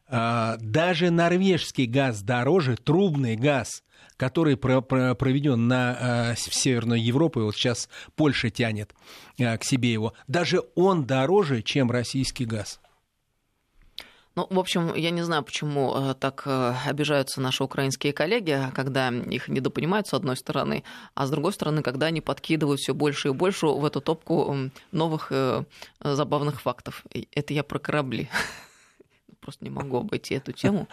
Э, 0.09 0.57
даже 0.59 1.11
норвежский 1.11 1.87
газ 1.87 2.23
дороже, 2.23 2.77
трубный 2.77 3.37
газ 3.37 3.83
который 4.17 4.57
проведен 4.57 5.69
на, 5.69 6.33
э, 6.33 6.35
в 6.35 6.55
Северной 6.55 7.01
Европе, 7.01 7.41
вот 7.41 7.55
сейчас 7.55 7.89
Польша 8.15 8.51
тянет 8.51 8.95
э, 9.39 9.57
к 9.59 9.65
себе 9.65 9.93
его, 9.93 10.15
даже 10.27 10.63
он 10.75 11.05
дороже, 11.05 11.63
чем 11.63 11.91
российский 11.91 12.47
газ. 12.47 12.81
Ну, 14.37 14.47
в 14.51 14.59
общем, 14.59 14.95
я 14.95 15.11
не 15.11 15.23
знаю, 15.23 15.43
почему 15.43 15.95
э, 15.95 16.15
так 16.15 16.47
обижаются 16.47 17.41
наши 17.41 17.65
украинские 17.65 18.13
коллеги, 18.13 18.71
когда 18.75 19.09
их 19.09 19.49
недопонимают 19.49 20.07
с 20.07 20.15
одной 20.15 20.37
стороны, 20.37 20.85
а 21.15 21.27
с 21.27 21.31
другой 21.31 21.53
стороны, 21.53 21.83
когда 21.83 22.07
они 22.07 22.21
подкидывают 22.21 22.81
все 22.81 22.93
больше 22.93 23.29
и 23.29 23.33
больше 23.33 23.67
в 23.67 23.85
эту 23.85 24.01
топку 24.01 24.55
новых 24.93 25.33
забавных 26.01 26.61
фактов. 26.61 27.05
Это 27.33 27.55
я 27.55 27.65
про 27.65 27.79
корабли. 27.79 28.29
Просто 29.41 29.65
не 29.65 29.71
могу 29.71 29.99
обойти 29.99 30.35
эту 30.35 30.53
тему. 30.53 30.87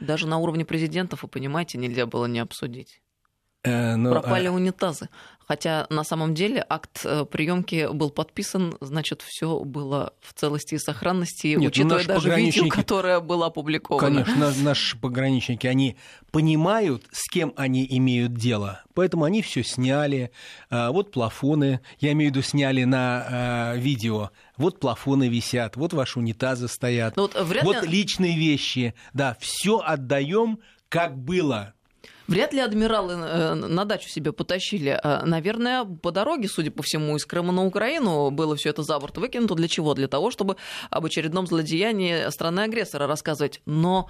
Даже 0.00 0.26
на 0.26 0.38
уровне 0.38 0.64
президентов, 0.64 1.22
вы 1.22 1.28
понимаете, 1.28 1.78
нельзя 1.78 2.06
было 2.06 2.26
не 2.26 2.40
обсудить. 2.40 3.00
Э, 3.64 3.96
ну, 3.96 4.10
Пропали 4.10 4.46
а... 4.46 4.52
унитазы. 4.52 5.08
Хотя 5.46 5.86
на 5.90 6.04
самом 6.04 6.34
деле 6.34 6.64
акт 6.66 7.02
э, 7.04 7.26
приемки 7.26 7.92
был 7.92 8.10
подписан, 8.10 8.76
значит, 8.80 9.20
все 9.22 9.60
было 9.60 10.14
в 10.20 10.32
целости 10.32 10.76
и 10.76 10.78
сохранности, 10.78 11.48
Нет, 11.48 11.58
ну, 11.58 11.66
учитывая 11.66 12.04
даже 12.04 12.22
пограничники... 12.22 12.64
видео, 12.64 12.74
которое 12.74 13.20
было 13.20 13.46
опубликовано. 13.46 14.24
Конечно, 14.24 14.52
наши 14.62 14.98
пограничники, 14.98 15.66
они 15.66 15.96
понимают, 16.30 17.04
с 17.12 17.28
кем 17.28 17.52
они 17.56 17.86
имеют 17.90 18.34
дело, 18.34 18.82
поэтому 18.94 19.24
они 19.24 19.42
все 19.42 19.62
сняли. 19.62 20.30
А, 20.70 20.90
вот 20.92 21.12
плафоны, 21.12 21.80
я 22.00 22.12
имею 22.12 22.32
в 22.32 22.36
виду, 22.36 22.42
сняли 22.42 22.84
на 22.84 23.26
а, 23.28 23.74
видео. 23.76 24.30
Вот 24.56 24.80
плафоны 24.80 25.28
висят, 25.28 25.76
вот 25.76 25.92
ваши 25.92 26.18
унитазы 26.18 26.68
стоят, 26.68 27.16
ну, 27.16 27.22
вот, 27.24 27.34
вряд 27.34 27.64
ли... 27.64 27.68
вот 27.68 27.86
личные 27.86 28.38
вещи. 28.38 28.94
Да, 29.12 29.36
все 29.40 29.78
отдаем, 29.84 30.58
как 30.88 31.18
было. 31.18 31.74
Вряд 32.26 32.54
ли 32.54 32.60
адмиралы 32.60 33.12
э, 33.14 33.54
на 33.54 33.84
дачу 33.84 34.08
себе 34.08 34.32
потащили. 34.32 34.98
Э, 35.02 35.24
наверное, 35.24 35.84
по 35.84 36.10
дороге, 36.10 36.48
судя 36.48 36.70
по 36.70 36.82
всему, 36.82 37.16
из 37.16 37.26
Крыма 37.26 37.52
на 37.52 37.64
Украину 37.64 38.30
было 38.30 38.56
все 38.56 38.70
это 38.70 38.82
за 38.82 38.98
борт 38.98 39.18
выкинуто. 39.18 39.54
Для 39.54 39.68
чего? 39.68 39.94
Для 39.94 40.08
того, 40.08 40.30
чтобы 40.30 40.56
об 40.90 41.04
очередном 41.04 41.46
злодеянии 41.46 42.30
страны-агрессора 42.30 43.06
рассказывать. 43.06 43.60
Но 43.66 44.08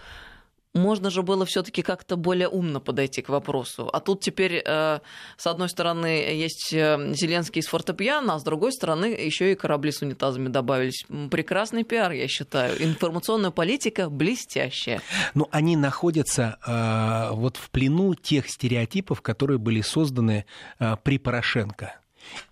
можно 0.74 1.10
же 1.10 1.22
было 1.22 1.46
все-таки 1.46 1.82
как-то 1.82 2.16
более 2.16 2.48
умно 2.48 2.80
подойти 2.80 3.22
к 3.22 3.28
вопросу. 3.28 3.88
А 3.92 4.00
тут 4.00 4.20
теперь, 4.20 4.62
э, 4.64 4.98
с 5.36 5.46
одной 5.46 5.68
стороны, 5.68 6.06
есть 6.06 6.72
э, 6.72 7.12
Зеленский 7.14 7.60
из 7.60 7.66
фортепиано, 7.66 8.34
а 8.34 8.38
с 8.38 8.42
другой 8.42 8.72
стороны, 8.72 9.06
еще 9.06 9.52
и 9.52 9.54
корабли 9.54 9.92
с 9.92 10.02
унитазами 10.02 10.48
добавились. 10.48 11.06
Прекрасный 11.30 11.84
пиар, 11.84 12.12
я 12.12 12.26
считаю. 12.26 12.82
Информационная 12.82 13.52
политика 13.52 14.10
блестящая. 14.10 15.00
Ну, 15.34 15.48
они 15.52 15.76
находятся 15.76 16.58
э, 16.66 17.34
вот 17.34 17.56
в 17.56 17.70
плену 17.70 18.14
тех 18.14 18.48
стереотипов, 18.48 19.22
которые 19.22 19.58
были 19.58 19.80
созданы 19.80 20.44
э, 20.80 20.96
при 21.02 21.18
Порошенко. 21.18 22.00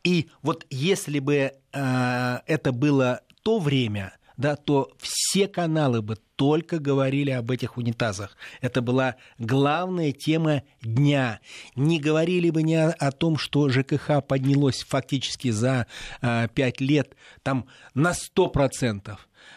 И 0.05 0.29
вот 0.43 0.65
если 0.71 1.19
бы 1.19 1.53
э, 1.73 2.39
это 2.47 2.73
было 2.73 3.23
то 3.43 3.59
время, 3.59 4.15
да, 4.43 4.57
то 4.57 4.91
все 4.99 5.49
каналы 5.49 6.03
бы 6.03 6.17
только 6.37 6.79
говорили 6.81 7.31
об 7.31 7.51
этих 7.51 7.77
унитазах. 7.77 8.37
Это 8.61 8.83
была 8.83 9.15
главная 9.39 10.13
тема 10.13 10.65
дня. 10.83 11.41
Не 11.77 12.01
говорили 12.01 12.51
бы 12.51 12.63
ни 12.63 12.75
о, 12.75 12.91
о 12.91 13.13
том, 13.13 13.39
что 13.39 13.69
ЖКХ 13.69 14.21
поднялось 14.27 14.83
фактически 14.83 15.51
за 15.51 15.87
э, 16.21 16.49
5 16.53 16.81
лет 16.81 17.15
там 17.43 17.67
на 17.95 18.13
100%. 18.13 19.17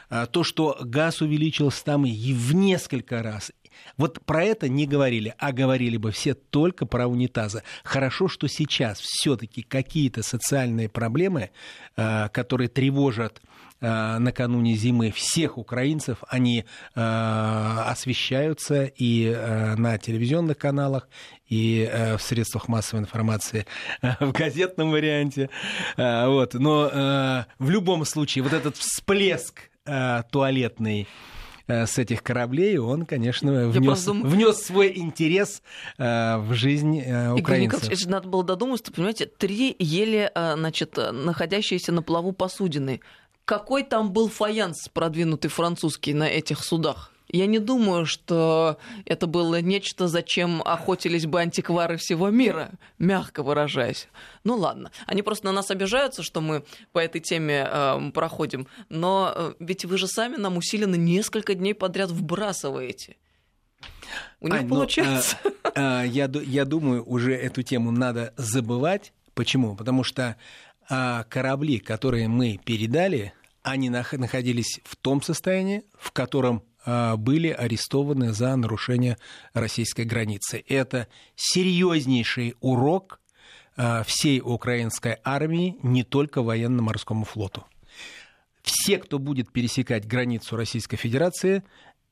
А, 0.09 0.25
то, 0.27 0.43
что 0.43 0.77
газ 0.79 1.21
увеличился 1.21 1.83
там 1.83 2.05
и 2.05 2.33
в 2.33 2.53
несколько 2.53 3.23
раз, 3.23 3.51
вот 3.97 4.21
про 4.25 4.43
это 4.43 4.69
не 4.69 4.85
говорили, 4.85 5.33
а 5.37 5.51
говорили 5.51 5.97
бы 5.97 6.11
все 6.11 6.33
только 6.33 6.85
про 6.85 7.07
унитазы. 7.07 7.63
Хорошо, 7.83 8.27
что 8.27 8.47
сейчас 8.47 8.99
все-таки 8.99 9.63
какие-то 9.63 10.23
социальные 10.23 10.89
проблемы, 10.89 11.51
а, 11.97 12.29
которые 12.29 12.67
тревожат 12.67 13.41
накануне 13.81 14.75
зимы 14.75 15.11
всех 15.11 15.57
украинцев, 15.57 16.23
они 16.27 16.65
э, 16.95 16.99
освещаются 17.87 18.85
и 18.85 19.25
э, 19.25 19.75
на 19.75 19.97
телевизионных 19.97 20.57
каналах, 20.57 21.07
и 21.47 21.87
в 22.17 22.21
средствах 22.21 22.67
массовой 22.67 23.01
информации 23.01 23.67
в 24.01 24.31
газетном 24.31 24.89
варианте. 24.91 25.51
Вот. 25.95 26.55
Но 26.55 27.45
в 27.59 27.69
любом 27.69 28.03
случае 28.05 28.43
вот 28.43 28.53
этот 28.53 28.75
всплеск 28.77 29.69
туалетный 30.31 31.07
с 31.67 31.97
этих 31.99 32.23
кораблей, 32.23 32.77
он, 32.79 33.05
конечно, 33.05 33.67
внес, 33.69 34.05
дум... 34.05 34.23
внес 34.23 34.63
свой 34.63 34.97
интерес 34.97 35.61
в 35.99 36.47
жизнь 36.51 36.99
украинцев. 37.33 37.83
Игорь 37.91 38.07
надо 38.07 38.27
было 38.27 38.43
додуматься, 38.43 38.91
понимаете, 38.91 39.27
три 39.27 39.75
еле 39.77 40.31
значит, 40.33 40.97
находящиеся 40.97 41.91
на 41.91 42.01
плаву 42.01 42.31
посудины 42.31 43.01
какой 43.45 43.83
там 43.83 44.11
был 44.11 44.29
фаянс 44.29 44.89
продвинутый 44.89 45.49
французский 45.49 46.13
на 46.13 46.27
этих 46.27 46.63
судах? 46.63 47.11
Я 47.27 47.47
не 47.47 47.59
думаю, 47.59 48.05
что 48.05 48.77
это 49.05 49.25
было 49.25 49.59
нечто, 49.59 50.07
зачем 50.07 50.61
охотились 50.61 51.25
бы 51.25 51.41
антиквары 51.41 51.97
всего 51.97 52.29
мира, 52.29 52.71
мягко 52.99 53.41
выражаясь. 53.41 54.07
Ну 54.43 54.55
ладно, 54.55 54.91
они 55.07 55.21
просто 55.23 55.45
на 55.45 55.51
нас 55.51 55.71
обижаются, 55.71 56.21
что 56.21 56.39
мы 56.39 56.63
по 56.91 56.99
этой 56.99 57.21
теме 57.21 57.67
э, 57.67 58.11
проходим, 58.13 58.67
но 58.89 59.33
э, 59.35 59.53
ведь 59.59 59.85
вы 59.85 59.97
же 59.97 60.07
сами 60.07 60.35
нам 60.37 60.57
усиленно 60.57 60.95
несколько 60.95 61.55
дней 61.55 61.73
подряд 61.73 62.11
вбрасываете. 62.11 63.17
У 64.39 64.47
них 64.47 64.59
Ань, 64.59 64.67
ну, 64.67 64.75
получается. 64.75 65.37
Ну, 65.43 65.51
э, 65.75 66.03
э, 66.03 66.07
я, 66.07 66.29
я 66.31 66.65
думаю, 66.65 67.03
уже 67.03 67.33
эту 67.33 67.63
тему 67.63 67.91
надо 67.91 68.33
забывать. 68.37 69.13
Почему? 69.33 69.75
Потому 69.75 70.03
что 70.03 70.37
корабли, 70.87 71.79
которые 71.79 72.27
мы 72.27 72.59
передали, 72.63 73.33
они 73.63 73.89
находились 73.89 74.79
в 74.83 74.95
том 74.95 75.21
состоянии, 75.21 75.83
в 75.97 76.11
котором 76.11 76.63
а, 76.85 77.17
были 77.17 77.49
арестованы 77.49 78.31
за 78.31 78.55
нарушение 78.55 79.17
российской 79.53 80.05
границы. 80.05 80.63
Это 80.67 81.07
серьезнейший 81.35 82.55
урок 82.59 83.19
всей 84.05 84.39
украинской 84.39 85.17
армии, 85.25 85.75
не 85.83 86.03
только 86.03 86.41
военно-морскому 86.41 87.25
флоту. 87.25 87.65
Все, 88.65 88.97
кто 88.97 89.19
будет 89.19 89.51
пересекать 89.51 90.07
границу 90.07 90.55
Российской 90.55 90.97
Федерации, 90.97 91.61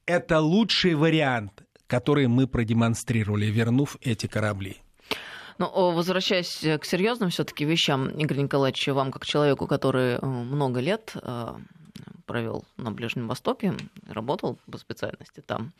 это 0.05 0.39
лучший 0.39 0.93
вариант, 0.93 1.63
который 1.87 2.27
мы 2.27 2.47
продемонстрировали, 2.47 3.47
вернув 3.47 3.97
эти 4.01 4.27
корабли. 4.27 4.82
Ну, 5.57 5.91
возвращаясь 5.91 6.59
к 6.79 6.85
серьезным 6.85 7.29
все-таки 7.29 7.65
вещам, 7.65 8.07
Игорь 8.09 8.39
Николаевич, 8.39 8.87
вам 8.87 9.11
как 9.11 9.25
человеку, 9.25 9.67
который 9.67 10.15
э, 10.15 10.25
много 10.25 10.79
лет 10.79 11.13
э, 11.15 11.55
провел 12.25 12.65
на 12.77 12.91
Ближнем 12.91 13.27
Востоке, 13.27 13.73
работал 14.07 14.57
по 14.71 14.77
специальности 14.77 15.41
там 15.41 15.73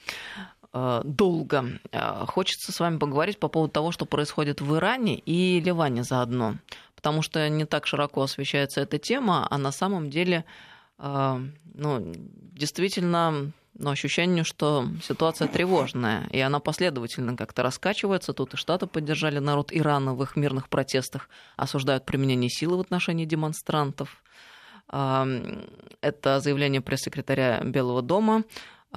э, 0.74 1.02
долго. 1.04 1.80
Хочется 2.28 2.72
с 2.72 2.80
вами 2.80 2.98
поговорить 2.98 3.40
по 3.40 3.48
поводу 3.48 3.72
того, 3.72 3.92
что 3.92 4.06
происходит 4.06 4.62
в 4.62 4.76
Иране 4.76 5.18
и 5.18 5.60
Ливане 5.60 6.04
заодно. 6.04 6.56
Потому 6.96 7.22
что 7.22 7.50
не 7.50 7.66
так 7.66 7.88
широко 7.88 8.22
освещается 8.22 8.82
эта 8.82 8.98
тема, 8.98 9.48
а 9.50 9.58
на 9.58 9.72
самом 9.72 10.10
деле 10.10 10.46
ну, 10.98 12.14
действительно 12.54 13.52
но 13.76 13.90
ощущение, 13.90 14.44
что 14.44 14.88
ситуация 15.02 15.48
тревожная, 15.48 16.28
и 16.32 16.40
она 16.40 16.60
последовательно 16.60 17.36
как-то 17.36 17.64
раскачивается. 17.64 18.34
Тут 18.34 18.54
и 18.54 18.58
Штаты 18.58 18.88
поддержали 18.88 19.40
народ 19.40 19.70
Ирана 19.72 20.14
в 20.14 20.22
их 20.24 20.36
мирных 20.36 20.70
протестах, 20.70 21.30
осуждают 21.58 22.06
применение 22.06 22.50
силы 22.50 22.78
в 22.78 22.82
отношении 22.82 23.26
демонстрантов. 23.26 24.22
Это 24.88 26.40
заявление 26.40 26.82
пресс-секретаря 26.82 27.62
Белого 27.64 28.02
дома. 28.02 28.44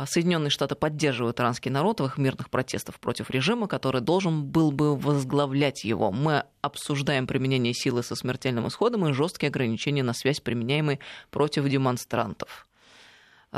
Соединенные 0.05 0.51
Штаты 0.51 0.75
поддерживают 0.75 1.41
иранский 1.41 1.71
народ 1.71 2.01
в 2.01 2.05
их 2.05 2.19
мирных 2.19 2.51
протестах 2.51 3.01
против 3.01 3.31
режима, 3.31 3.67
который 3.67 4.03
должен 4.03 4.45
был 4.45 4.71
бы 4.71 4.95
возглавлять 4.95 5.85
его. 5.85 6.13
Мы 6.13 6.45
обсуждаем 6.61 7.27
применение 7.27 7.73
силы 7.73 8.03
со 8.03 8.15
смертельным 8.15 8.69
исходом 8.69 9.09
и 9.09 9.15
жесткие 9.15 9.49
ограничения 9.49 10.03
на 10.03 10.13
связь, 10.13 10.41
применяемые 10.41 10.99
против 11.31 11.67
демонстрантов. 11.67 12.67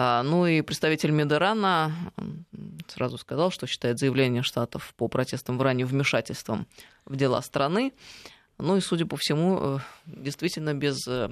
А, 0.00 0.22
ну 0.22 0.46
и 0.46 0.62
представитель 0.62 1.10
Медерана 1.10 1.90
сразу 2.86 3.18
сказал, 3.18 3.50
что 3.50 3.66
считает 3.66 3.98
заявление 3.98 4.44
Штатов 4.44 4.94
по 4.96 5.08
протестам 5.08 5.58
в 5.58 5.62
Иране 5.62 5.84
вмешательством 5.84 6.68
в 7.04 7.16
дела 7.16 7.42
страны. 7.42 7.92
Ну 8.58 8.76
и, 8.76 8.80
судя 8.80 9.06
по 9.06 9.16
всему, 9.16 9.58
э, 9.60 9.78
действительно 10.06 10.72
без 10.72 11.04
э, 11.08 11.28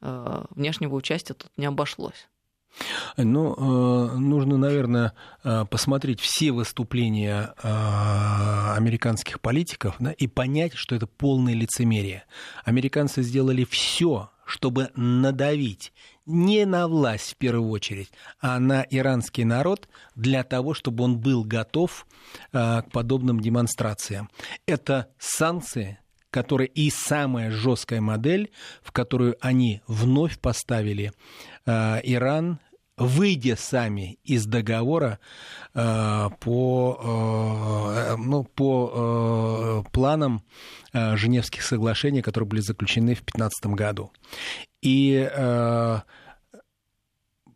э, 0.00 0.44
внешнего 0.50 0.94
участия 0.94 1.34
тут 1.34 1.50
не 1.56 1.66
обошлось. 1.66 2.28
Ну, 3.16 3.56
нужно, 4.16 4.58
наверное, 4.58 5.14
посмотреть 5.42 6.20
все 6.20 6.52
выступления 6.52 7.54
американских 8.76 9.40
политиков 9.40 9.96
да, 9.98 10.12
и 10.12 10.28
понять, 10.28 10.74
что 10.74 10.94
это 10.94 11.08
полное 11.08 11.54
лицемерие. 11.54 12.24
Американцы 12.64 13.22
сделали 13.22 13.64
все, 13.64 14.30
чтобы 14.48 14.90
надавить 14.96 15.92
не 16.24 16.64
на 16.64 16.88
власть 16.88 17.32
в 17.32 17.36
первую 17.36 17.70
очередь, 17.70 18.10
а 18.40 18.58
на 18.58 18.82
иранский 18.82 19.44
народ 19.44 19.88
для 20.14 20.42
того, 20.42 20.72
чтобы 20.72 21.04
он 21.04 21.18
был 21.18 21.44
готов 21.44 22.06
э, 22.52 22.82
к 22.82 22.90
подобным 22.90 23.40
демонстрациям. 23.40 24.30
Это 24.66 25.08
санкции, 25.18 25.98
которые 26.30 26.68
и 26.68 26.88
самая 26.90 27.50
жесткая 27.50 28.00
модель, 28.00 28.50
в 28.82 28.90
которую 28.90 29.36
они 29.40 29.82
вновь 29.86 30.38
поставили 30.38 31.12
э, 31.66 32.00
Иран, 32.04 32.58
выйдя 32.98 33.56
сами 33.56 34.18
из 34.24 34.46
договора 34.46 35.18
э, 35.74 36.28
по, 36.40 37.94
э, 37.94 38.16
ну, 38.16 38.44
по 38.44 39.84
э, 39.86 39.90
планам 39.92 40.42
э, 40.92 41.16
Женевских 41.16 41.62
соглашений, 41.62 42.22
которые 42.22 42.48
были 42.48 42.60
заключены 42.60 43.14
в 43.14 43.24
2015 43.24 43.66
году. 43.66 44.12
И 44.82 45.28
э, 45.32 46.00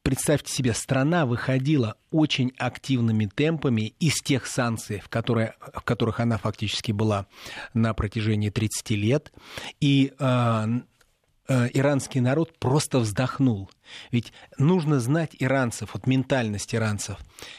представьте 0.03 0.53
себе, 0.53 0.75
страна 0.75 1.27
выходила 1.27 1.97
очень 2.11 2.53
активными 2.59 3.27
темпами 3.27 3.95
из 3.99 4.15
тех 4.23 4.47
санкций, 4.47 5.01
в, 5.01 5.09
которые, 5.09 5.55
в 5.75 5.83
которых 5.83 6.21
она 6.21 6.39
фактически 6.39 6.93
была 6.93 7.27
на 7.75 7.95
протяжении 7.95 8.51
30 8.51 8.91
лет. 8.91 9.33
И 9.81 10.13
э, 10.19 10.67
иранский 11.73 12.21
народ 12.21 12.59
просто 12.59 12.99
вздохнул. 12.99 13.71
Ведь 14.11 14.33
нужно 14.59 15.01
знать 15.01 15.37
иранцев, 15.39 15.91
вот 15.95 16.07
ментальность 16.07 16.75
иранцев. 16.75 17.19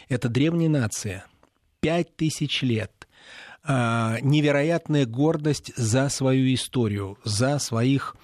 Это 0.10 0.29
древняя 0.29 0.69
нация, 0.69 1.25
пять 1.82 2.15
тысяч 2.15 2.62
лет 2.62 3.08
э, 3.63 4.17
невероятная 4.21 5.06
гордость 5.06 5.75
за 5.75 6.10
свою 6.10 6.53
историю, 6.53 7.17
за 7.23 7.60
своих 7.60 8.15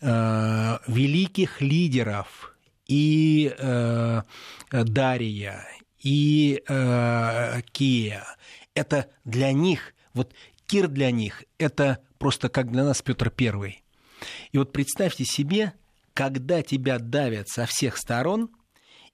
э, 0.00 0.78
великих 0.86 1.60
лидеров, 1.60 2.54
и 2.86 3.54
э, 3.56 4.22
Дария, 4.70 5.66
и 6.02 6.62
э, 6.66 7.60
Кия. 7.72 8.24
Это 8.74 9.08
для 9.24 9.52
них, 9.52 9.94
вот 10.12 10.32
Кир 10.66 10.88
для 10.88 11.10
них, 11.10 11.44
это 11.58 11.98
просто 12.18 12.48
как 12.48 12.70
для 12.70 12.84
нас 12.84 13.00
Петр 13.00 13.30
Первый. 13.30 13.83
И 14.52 14.58
вот 14.58 14.72
представьте 14.72 15.24
себе, 15.24 15.72
когда 16.14 16.62
тебя 16.62 16.98
давят 16.98 17.48
со 17.48 17.66
всех 17.66 17.96
сторон 17.96 18.50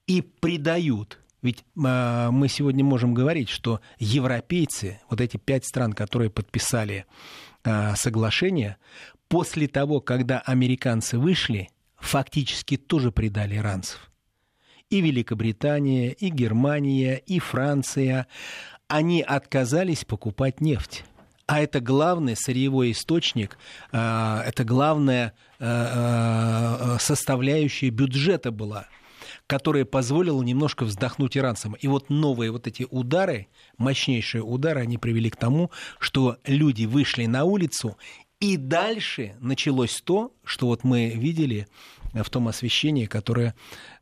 и 0.07 0.21
предают. 0.21 1.19
Ведь 1.41 1.63
э, 1.75 2.29
мы 2.31 2.47
сегодня 2.47 2.83
можем 2.83 3.13
говорить, 3.13 3.49
что 3.49 3.81
европейцы, 3.97 5.01
вот 5.09 5.21
эти 5.21 5.37
пять 5.37 5.65
стран, 5.65 5.93
которые 5.93 6.29
подписали 6.29 7.05
э, 7.63 7.95
соглашение, 7.95 8.77
после 9.27 9.67
того, 9.67 10.01
когда 10.01 10.39
американцы 10.39 11.17
вышли, 11.17 11.69
фактически 11.97 12.77
тоже 12.77 13.11
предали 13.11 13.55
иранцев. 13.57 14.11
И 14.89 15.01
Великобритания, 15.01 16.11
и 16.11 16.29
Германия, 16.29 17.15
и 17.25 17.39
Франция, 17.39 18.27
они 18.87 19.21
отказались 19.21 20.03
покупать 20.03 20.59
нефть. 20.59 21.05
А 21.47 21.59
это 21.59 21.79
главный 21.79 22.35
сырьевой 22.35 22.91
источник, 22.91 23.57
а, 23.91 24.43
это 24.45 24.63
главная 24.63 25.33
а, 25.59 26.95
а, 26.95 26.99
составляющая 26.99 27.89
бюджета 27.89 28.51
была 28.51 28.87
которая 29.47 29.83
позволила 29.83 30.41
немножко 30.41 30.85
вздохнуть 30.85 31.35
иранцам. 31.35 31.73
И 31.73 31.87
вот 31.87 32.09
новые 32.09 32.51
вот 32.51 32.67
эти 32.67 32.87
удары, 32.89 33.47
мощнейшие 33.77 34.41
удары, 34.41 34.79
они 34.79 34.97
привели 34.97 35.29
к 35.29 35.35
тому, 35.35 35.71
что 35.99 36.37
люди 36.45 36.85
вышли 36.85 37.25
на 37.25 37.43
улицу 37.43 37.97
и 38.41 38.57
дальше 38.57 39.35
началось 39.39 40.01
то, 40.01 40.33
что 40.43 40.65
вот 40.65 40.83
мы 40.83 41.09
видели 41.09 41.67
в 42.13 42.29
том 42.29 42.47
освещении, 42.47 43.05
которое 43.05 43.55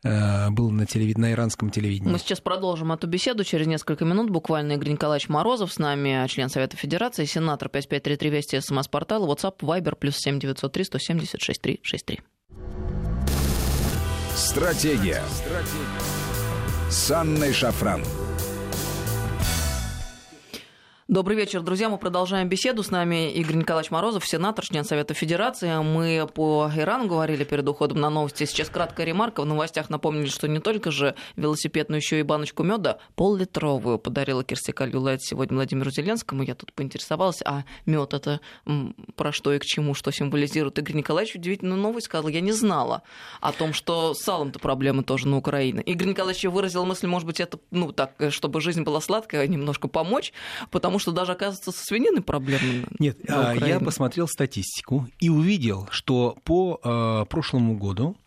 э, 0.03 0.49
было 0.49 0.69
на, 0.69 0.85
телевид... 0.85 1.17
на 1.17 1.31
иранском 1.31 1.69
телевидении. 1.69 2.11
Мы 2.11 2.19
сейчас 2.19 2.41
продолжим 2.41 2.91
эту 2.91 3.07
беседу 3.07 3.43
через 3.43 3.67
несколько 3.67 4.05
минут. 4.05 4.29
Буквально 4.29 4.73
Игорь 4.73 4.89
Николаевич 4.89 5.29
Морозов 5.29 5.71
с 5.71 5.79
нами, 5.79 6.27
член 6.27 6.49
Совета 6.49 6.77
Федерации, 6.77 7.25
сенатор 7.25 7.69
5533 7.69 8.29
Вести, 8.29 8.59
СМС-портал, 8.59 9.27
WhatsApp, 9.31 9.57
Viber, 9.59 9.95
плюс 9.95 10.17
7903 10.17 10.83
170 10.83 11.41
6363. 11.41 12.19
Стратегия. 14.35 15.21
Стратегия. 15.29 16.19
С 16.89 17.11
Анной 17.11 17.53
Шафран. 17.53 18.01
Добрый 21.09 21.35
вечер, 21.35 21.61
друзья. 21.61 21.89
Мы 21.89 21.97
продолжаем 21.97 22.47
беседу. 22.49 22.83
С 22.83 22.91
нами 22.91 23.31
Игорь 23.31 23.55
Николаевич 23.55 23.89
Морозов, 23.89 24.27
сенатор, 24.27 24.63
член 24.63 24.85
Совета 24.85 25.15
Федерации. 25.15 25.75
Мы 25.81 26.27
по 26.31 26.69
Ирану 26.77 27.07
говорили 27.07 27.43
перед 27.43 27.67
уходом 27.67 27.99
на 27.99 28.11
новости. 28.11 28.45
Сейчас 28.45 28.69
краткая 28.69 29.07
ремарка. 29.07 29.41
В 29.41 29.45
новостях 29.47 29.89
напомнили, 29.89 30.27
что 30.27 30.47
не 30.47 30.59
только 30.59 30.91
же 30.91 31.15
велосипед, 31.35 31.89
но 31.89 31.95
еще 31.95 32.19
и 32.19 32.21
баночку 32.21 32.61
меда 32.61 32.99
пол-литровую 33.15 33.97
подарила 33.97 34.43
Кирсика 34.43 34.85
Люлайт 34.85 35.23
сегодня 35.23 35.55
Владимиру 35.55 35.89
Зеленскому. 35.89 36.43
Я 36.43 36.53
тут 36.53 36.73
поинтересовалась, 36.73 37.41
а 37.43 37.63
мед 37.87 38.13
это 38.13 38.39
про 39.15 39.31
что 39.31 39.51
и 39.51 39.57
к 39.57 39.65
чему, 39.65 39.95
что 39.95 40.11
символизирует. 40.11 40.77
Игорь 40.77 40.97
Николаевич 40.97 41.33
удивительную 41.33 41.81
новость 41.81 42.05
сказал. 42.05 42.29
Я 42.29 42.41
не 42.41 42.51
знала 42.51 43.01
о 43.41 43.51
том, 43.51 43.73
что 43.73 44.13
с 44.13 44.19
салом-то 44.19 44.59
проблемы 44.59 45.01
тоже 45.01 45.27
на 45.27 45.37
Украине. 45.37 45.81
Игорь 45.81 46.09
Николаевич 46.09 46.45
выразил 46.45 46.85
мысль, 46.85 47.07
может 47.07 47.25
быть, 47.25 47.39
это, 47.39 47.57
ну, 47.71 47.93
так, 47.93 48.11
чтобы 48.29 48.61
жизнь 48.61 48.83
была 48.83 49.01
сладкая, 49.01 49.47
немножко 49.47 49.87
помочь, 49.87 50.33
потому 50.69 50.98
что 50.99 51.11
даже, 51.11 51.33
оказывается, 51.33 51.71
со 51.71 51.85
свининой 51.85 52.21
проблемы. 52.21 52.85
Нет, 52.99 53.17
а, 53.27 53.53
я 53.55 53.79
посмотрел 53.79 54.27
статистику 54.27 55.07
и 55.19 55.29
увидел, 55.29 55.87
что 55.91 56.37
по 56.43 56.79
э, 56.83 57.25
прошлому 57.29 57.77
году 57.77 58.17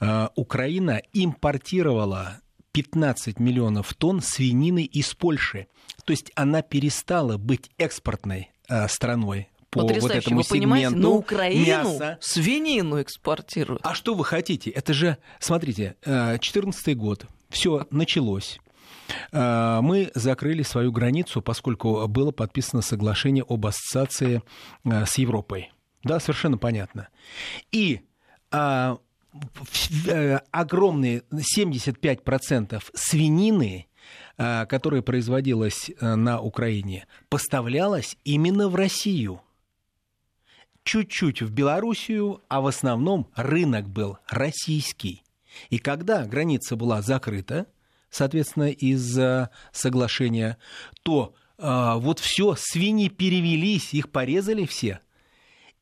э, 0.00 0.28
Украина 0.34 1.02
импортировала 1.12 2.40
15 2.72 3.38
миллионов 3.38 3.94
тонн 3.94 4.20
свинины 4.20 4.84
из 4.84 5.14
Польши. 5.14 5.66
То 6.04 6.12
есть 6.12 6.32
она 6.34 6.62
перестала 6.62 7.36
быть 7.36 7.70
экспортной 7.78 8.50
э, 8.68 8.88
страной 8.88 9.48
по 9.70 9.82
вот 9.82 10.10
этому 10.10 10.42
вы 10.42 10.44
понимаете, 10.48 10.90
на 10.90 11.08
Украину 11.08 11.66
мяса. 11.66 12.18
свинину 12.20 13.00
экспортируют. 13.00 13.80
А 13.84 13.94
что 13.94 14.14
вы 14.14 14.22
хотите? 14.22 14.68
Это 14.68 14.92
же, 14.92 15.16
смотрите, 15.40 15.96
2014 16.04 16.94
год, 16.94 17.24
все 17.48 17.86
началось. 17.90 18.58
Мы 19.32 20.10
закрыли 20.14 20.62
свою 20.62 20.92
границу, 20.92 21.42
поскольку 21.42 22.06
было 22.08 22.30
подписано 22.30 22.82
соглашение 22.82 23.44
об 23.48 23.66
ассоциации 23.66 24.42
с 24.84 25.18
Европой. 25.18 25.72
Да, 26.04 26.20
совершенно 26.20 26.58
понятно. 26.58 27.08
И 27.70 28.00
а, 28.50 28.98
огромные 30.50 31.22
75% 31.30 32.82
свинины 32.94 33.86
которая 34.36 35.02
производилась 35.02 35.90
на 36.00 36.40
Украине, 36.40 37.06
поставлялась 37.28 38.16
именно 38.24 38.68
в 38.68 38.74
Россию 38.74 39.42
чуть-чуть 40.84 41.42
в 41.42 41.52
Белоруссию, 41.52 42.42
а 42.48 42.60
в 42.60 42.66
основном 42.66 43.28
рынок 43.34 43.88
был 43.88 44.18
российский. 44.28 45.22
И 45.70 45.78
когда 45.78 46.24
граница 46.24 46.76
была 46.76 47.02
закрыта, 47.02 47.66
соответственно, 48.12 48.70
из-за 48.70 49.50
соглашения, 49.72 50.58
то 51.02 51.34
э, 51.58 51.94
вот 51.96 52.20
все, 52.20 52.54
свиньи 52.56 53.08
перевелись, 53.08 53.94
их 53.94 54.10
порезали 54.10 54.66
все. 54.66 55.00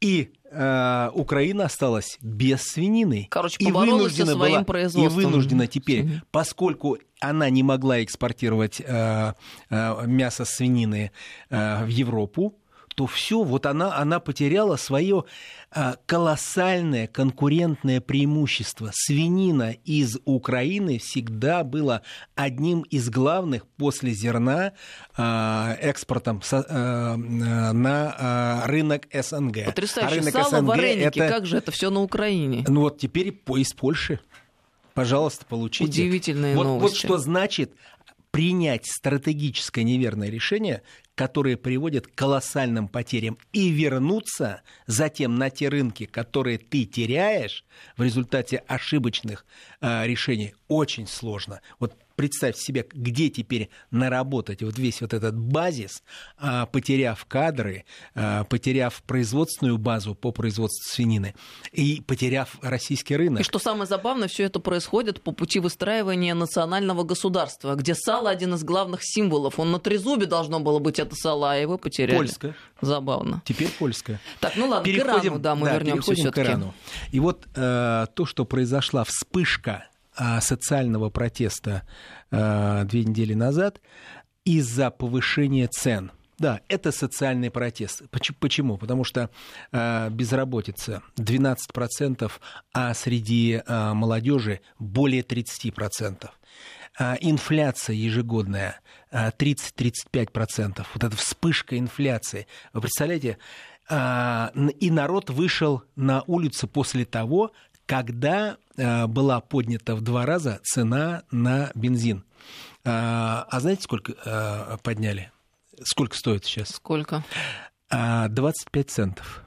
И 0.01 0.31
э, 0.51 1.11
Украина 1.13 1.65
осталась 1.65 2.17
без 2.23 2.63
свинины. 2.63 3.27
Короче, 3.31 3.57
и 3.59 3.71
вынуждена 3.71 4.37
была, 4.37 4.63
производством. 4.65 5.21
И 5.21 5.25
вынуждена 5.25 5.67
теперь, 5.67 6.03
свиньи. 6.03 6.23
поскольку 6.31 6.99
она 7.21 7.51
не 7.51 7.63
могла 7.63 8.03
экспортировать 8.03 8.81
э, 8.81 9.35
э, 9.69 10.07
мясо 10.07 10.47
свинины 10.47 11.11
э, 11.51 11.85
в 11.85 11.89
Европу, 11.89 12.55
то 13.01 13.07
все, 13.07 13.43
вот 13.43 13.65
она, 13.65 13.97
она 13.97 14.21
потеряла 14.21 14.77
свое 14.77 15.25
а, 15.71 15.97
колоссальное 16.05 17.07
конкурентное 17.07 18.03
преимущество. 18.03 18.91
Свинина 18.93 19.75
из 19.87 20.19
Украины 20.27 20.99
всегда 20.99 21.65
была 21.65 22.03
одним 22.35 22.83
из 22.83 23.09
главных 23.09 23.67
после 23.67 24.13
зерна 24.13 24.75
а, 25.17 25.79
экспортом 25.81 26.43
а, 26.53 27.17
на 27.17 28.67
рынок 28.67 29.09
СНГ. 29.15 29.65
Потрясающе. 29.65 30.15
А 30.15 30.21
рынок 30.21 30.33
Сало, 30.35 30.59
СНГ 30.59 30.69
вареники, 30.69 31.19
это... 31.19 31.29
как 31.29 31.47
же 31.47 31.57
это 31.57 31.71
все 31.71 31.89
на 31.89 32.03
Украине? 32.03 32.67
Ну 32.69 32.83
вот 32.83 32.99
теперь 32.99 33.29
из 33.29 33.73
Польши. 33.73 34.21
Пожалуйста, 34.93 35.47
получите. 35.47 35.85
Удивительные 35.85 36.55
вот, 36.55 36.65
новости. 36.65 37.07
Вот 37.07 37.15
что 37.15 37.17
значит 37.17 37.73
принять 38.31 38.87
стратегическое 38.87 39.83
неверное 39.83 40.29
решение, 40.29 40.83
которые 41.15 41.57
приводят 41.57 42.07
к 42.07 42.15
колоссальным 42.15 42.89
потерям, 42.89 43.39
и 43.53 43.69
вернуться 43.69 44.63
затем 44.87 45.37
на 45.37 45.51
те 45.51 45.69
рынки, 45.69 46.07
которые 46.07 46.59
ты 46.59 46.85
теряешь 46.85 47.65
в 47.97 48.03
результате 48.03 48.59
ошибочных 48.67 49.45
э, 49.81 50.07
решений, 50.07 50.55
очень 50.69 51.07
сложно. 51.07 51.61
Вот 51.79 51.95
представь 52.21 52.59
себе, 52.59 52.87
где 52.93 53.31
теперь 53.31 53.71
наработать 53.91 54.63
вот 54.63 54.79
весь 54.79 55.01
вот 55.01 55.15
этот 55.15 55.39
базис, 55.39 56.03
а, 56.37 56.67
потеряв 56.67 57.25
кадры, 57.25 57.87
а, 58.15 58.45
потеряв 58.45 59.03
производственную 59.05 59.79
базу 59.79 60.15
по 60.15 60.31
производству 60.31 60.85
свинины 60.95 61.35
и 61.73 62.03
потеряв 62.07 62.59
российский 62.61 63.17
рынок. 63.17 63.41
И 63.41 63.43
что 63.43 63.59
самое 63.59 63.87
забавное, 63.87 64.29
все 64.29 64.43
это 64.43 64.61
происходит 64.61 65.23
по 65.23 65.33
пути 65.33 65.61
выстраивания 65.61 66.35
национального 66.35 67.05
государства, 67.05 67.75
где 67.75 67.95
сало 67.95 68.29
один 68.29 68.53
из 68.53 68.65
главных 68.65 69.01
символов. 69.03 69.59
Он 69.59 69.71
на 69.73 69.79
трезубе 69.79 70.27
должно 70.27 70.61
было 70.61 70.79
быть 70.79 70.99
это 70.99 71.17
сало, 71.17 71.53
а 71.53 71.55
его 71.55 71.79
потеряли. 71.79 72.19
Польское. 72.19 72.55
Забавно. 72.83 73.41
Теперь 73.47 73.71
польское. 73.79 74.21
Так, 74.41 74.57
ну 74.57 74.69
ладно, 74.69 74.85
переходим, 74.85 75.21
к 75.21 75.25
Ирану, 75.25 75.39
да, 75.39 75.55
мы 75.55 75.69
да, 75.69 75.75
вернемся 75.77 76.13
все-таки. 76.13 76.59
И 77.13 77.19
вот 77.19 77.47
э, 77.55 78.07
то, 78.15 78.27
что 78.27 78.45
произошла 78.45 79.05
вспышка 79.05 79.87
социального 80.41 81.11
протеста 81.11 81.83
а, 82.31 82.85
две 82.85 83.05
недели 83.05 83.35
назад 83.35 83.81
из-за 84.45 84.91
повышения 84.91 85.69
цен. 85.69 86.13
Да, 86.39 86.63
это 86.69 86.91
социальный 86.91 87.51
протест. 87.51 88.03
Почему? 88.11 88.79
Потому 88.79 89.05
что 89.05 89.29
э, 89.73 90.09
безработица 90.11 91.03
12%, 91.19 92.33
а 92.73 92.95
среди 92.95 93.61
молодежи 93.69 94.63
более 94.79 95.21
30%. 95.21 96.31
Э, 96.99 97.17
инфляция 97.21 97.95
ежегодная 97.95 98.81
э, 99.11 99.31
30-35%. 99.31 100.87
Вот 100.95 101.05
эта 101.05 101.17
вспышка 101.17 101.79
инфляции. 101.79 102.47
Вы 102.73 102.81
представляете, 102.81 103.39
и 103.91 104.91
народ 104.93 105.31
вышел 105.31 105.83
на 105.97 106.23
улицу 106.29 106.69
после 106.69 107.05
того, 107.05 107.51
когда 107.91 108.57
э, 108.77 109.09
была 109.09 109.41
поднята 109.41 109.97
в 109.97 110.01
два 110.01 110.25
раза 110.25 110.61
цена 110.63 111.25
на 111.33 111.73
бензин. 111.75 112.25
А, 112.85 113.49
а 113.51 113.59
знаете, 113.59 113.83
сколько 113.83 114.13
э, 114.13 114.77
подняли? 114.85 115.33
Сколько 115.83 116.17
стоит 116.17 116.45
сейчас? 116.45 116.69
Сколько? 116.69 117.25
25 117.91 117.91
а, 117.91 118.89
центов. 118.89 119.45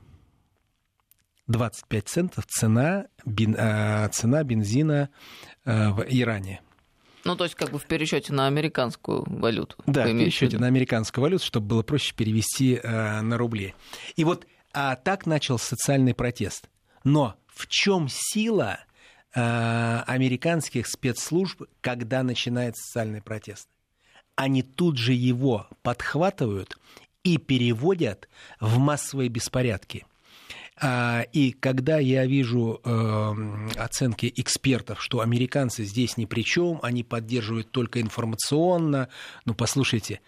25 1.47 2.09
центов 2.09 2.45
цена, 2.47 3.05
бен, 3.25 3.55
э, 3.57 4.09
цена 4.11 4.43
бензина 4.43 5.09
в 5.63 6.05
Иране. 6.09 6.59
Ну, 7.23 7.37
то 7.37 7.45
есть, 7.45 7.55
как 7.55 7.71
бы 7.71 7.79
в 7.79 7.85
пересчете 7.85 8.33
на 8.33 8.47
американскую 8.47 9.23
валюту. 9.25 9.77
Да, 9.85 10.03
в 10.03 10.07
пересчете 10.07 10.57
на 10.57 10.67
американскую 10.67 11.23
валюту, 11.23 11.45
чтобы 11.45 11.67
было 11.67 11.83
проще 11.83 12.13
перевести 12.13 12.81
на 12.83 13.37
рубли. 13.37 13.73
И 14.17 14.25
вот 14.25 14.45
а 14.73 14.97
так 14.97 15.25
начал 15.25 15.57
социальный 15.57 16.13
протест. 16.13 16.67
Но 17.05 17.37
в 17.53 17.67
чем 17.67 18.07
сила 18.09 18.79
э, 19.33 20.03
американских 20.07 20.87
спецслужб, 20.87 21.63
когда 21.81 22.23
начинает 22.23 22.75
социальный 22.77 23.21
протест? 23.21 23.67
Они 24.35 24.63
тут 24.63 24.97
же 24.97 25.13
его 25.13 25.67
подхватывают 25.83 26.77
и 27.23 27.37
переводят 27.37 28.27
в 28.59 28.77
массовые 28.79 29.29
беспорядки. 29.29 30.05
А, 30.81 31.25
и 31.31 31.51
когда 31.51 31.99
я 31.99 32.25
вижу 32.25 32.81
э, 32.83 33.33
оценки 33.77 34.33
экспертов, 34.35 35.01
что 35.01 35.21
американцы 35.21 35.83
здесь 35.83 36.17
ни 36.17 36.25
при 36.25 36.41
чем, 36.43 36.79
они 36.81 37.03
поддерживают 37.03 37.71
только 37.71 38.01
информационно, 38.01 39.09
ну 39.45 39.53
послушайте, 39.53 40.19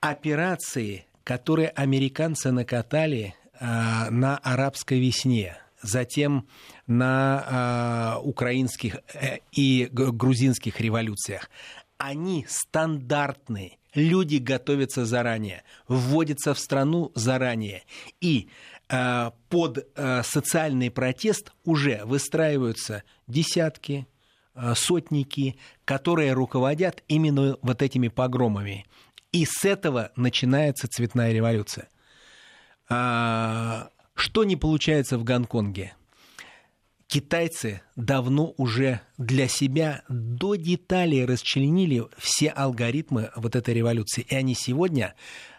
операции, 0.00 1.06
которые 1.24 1.68
американцы 1.70 2.52
накатали 2.52 3.34
э, 3.58 4.10
на 4.10 4.38
арабской 4.38 5.00
весне, 5.00 5.58
затем 5.82 6.48
на 6.86 8.16
э, 8.18 8.26
украинских 8.26 8.98
э, 9.14 9.38
и 9.52 9.88
грузинских 9.90 10.80
революциях. 10.80 11.50
Они 11.98 12.44
стандартные. 12.48 13.78
Люди 13.94 14.36
готовятся 14.36 15.06
заранее, 15.06 15.62
вводятся 15.88 16.52
в 16.52 16.58
страну 16.58 17.12
заранее. 17.14 17.82
И 18.20 18.48
э, 18.88 19.30
под 19.48 19.86
э, 19.94 20.22
социальный 20.22 20.90
протест 20.90 21.52
уже 21.64 22.02
выстраиваются 22.04 23.02
десятки, 23.26 24.06
э, 24.54 24.74
сотники, 24.74 25.56
которые 25.86 26.34
руководят 26.34 27.02
именно 27.08 27.56
вот 27.62 27.80
этими 27.80 28.08
погромами. 28.08 28.86
И 29.32 29.46
с 29.46 29.64
этого 29.64 30.12
начинается 30.16 30.88
цветная 30.88 31.32
революция. 31.32 31.88
Что 34.16 34.44
не 34.44 34.56
получается 34.56 35.18
в 35.18 35.24
Гонконге? 35.24 35.94
Китайцы 37.06 37.82
давно 37.94 38.52
уже 38.56 39.00
для 39.16 39.46
себя 39.46 40.02
до 40.08 40.56
деталей 40.56 41.24
расчленили 41.24 42.02
все 42.18 42.48
алгоритмы 42.48 43.30
вот 43.36 43.54
этой 43.54 43.74
революции. 43.74 44.26
И 44.28 44.34
они 44.34 44.54
сегодня 44.54 45.14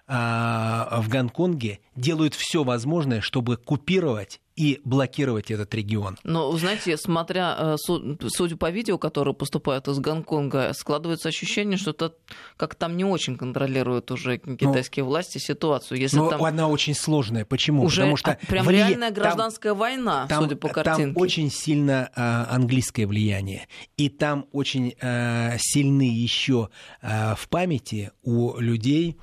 а, 0.08 1.00
в 1.02 1.08
Гонконге 1.08 1.80
делают 1.96 2.34
все 2.34 2.64
возможное, 2.64 3.22
чтобы 3.22 3.56
купировать 3.56 4.42
и 4.58 4.82
блокировать 4.84 5.52
этот 5.52 5.74
регион. 5.76 6.18
Но, 6.24 6.52
знаете, 6.58 6.98
смотря, 6.98 7.56
э, 7.60 7.76
судя 7.78 8.58
по 8.58 8.72
видео, 8.72 8.98
которые 8.98 9.36
поступают 9.36 9.88
из 9.88 10.00
Гонконга, 10.00 10.74
складывается 10.74 11.30
ощущение, 11.30 11.78
что 11.78 11.92
это 11.92 12.16
как 12.58 12.74
там 12.74 12.98
не 12.98 13.06
очень 13.06 13.38
контролируют 13.38 14.10
уже 14.10 14.40
китайские 14.40 15.04
но, 15.04 15.12
власти 15.12 15.38
ситуацию. 15.38 16.00
Если 16.00 16.18
но 16.18 16.30
там 16.30 16.44
она 16.44 16.68
очень 16.68 16.96
сложная. 16.96 17.46
Почему? 17.46 17.84
Уже 17.84 18.02
Потому 18.02 18.18
что 18.18 18.40
прям 18.48 18.66
вли... 18.66 18.78
реальная 18.78 19.12
гражданская 19.12 19.74
там, 19.74 19.80
война, 19.80 20.26
там, 20.28 20.44
судя 20.44 20.56
по 20.56 20.70
картинке. 20.70 21.14
Там 21.14 21.22
очень 21.22 21.52
сильно 21.52 22.10
а, 22.16 22.48
английское 22.50 23.06
влияние. 23.06 23.68
И 23.96 24.10
там 24.10 24.48
очень 24.52 24.96
а, 25.02 25.56
сильны 25.60 26.10
еще 26.10 26.70
а, 27.04 27.36
в 27.36 27.48
памяти 27.48 28.12
у 28.24 28.60
людей 28.60 29.18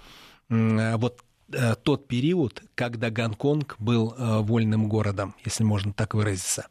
вот 0.49 1.24
Э, 1.24 1.24
тот 1.83 2.09
период, 2.09 2.63
когда 2.75 3.11
Гонконг 3.11 3.77
был 3.79 4.15
э, 4.17 4.41
вольным 4.41 4.89
городом, 4.89 5.35
если 5.45 5.65
можно 5.65 5.93
так 5.93 6.15
выразиться. 6.15 6.69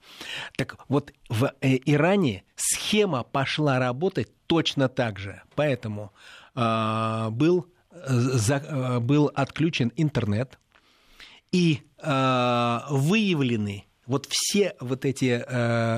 Так 0.55 0.77
вот, 0.89 1.11
в 1.29 1.53
э, 1.61 1.77
Иране 1.85 2.43
схема 2.55 3.23
пошла 3.23 3.79
работать 3.79 4.29
точно 4.47 4.89
так 4.89 5.19
же. 5.19 5.41
Поэтому 5.55 6.11
был, 6.55 7.67
был 9.01 9.31
отключен 9.33 9.91
интернет 9.95 10.59
и 11.51 11.81
выявлены 12.01 13.85
вот 14.05 14.27
все 14.29 14.75
вот 14.79 15.05
эти 15.05 15.43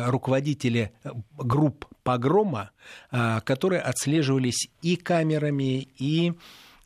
руководители 0.09 0.93
групп 1.37 1.85
погрома, 2.03 2.71
которые 3.09 3.81
отслеживались 3.81 4.69
и 4.81 4.95
камерами, 4.95 5.89
и 5.97 6.33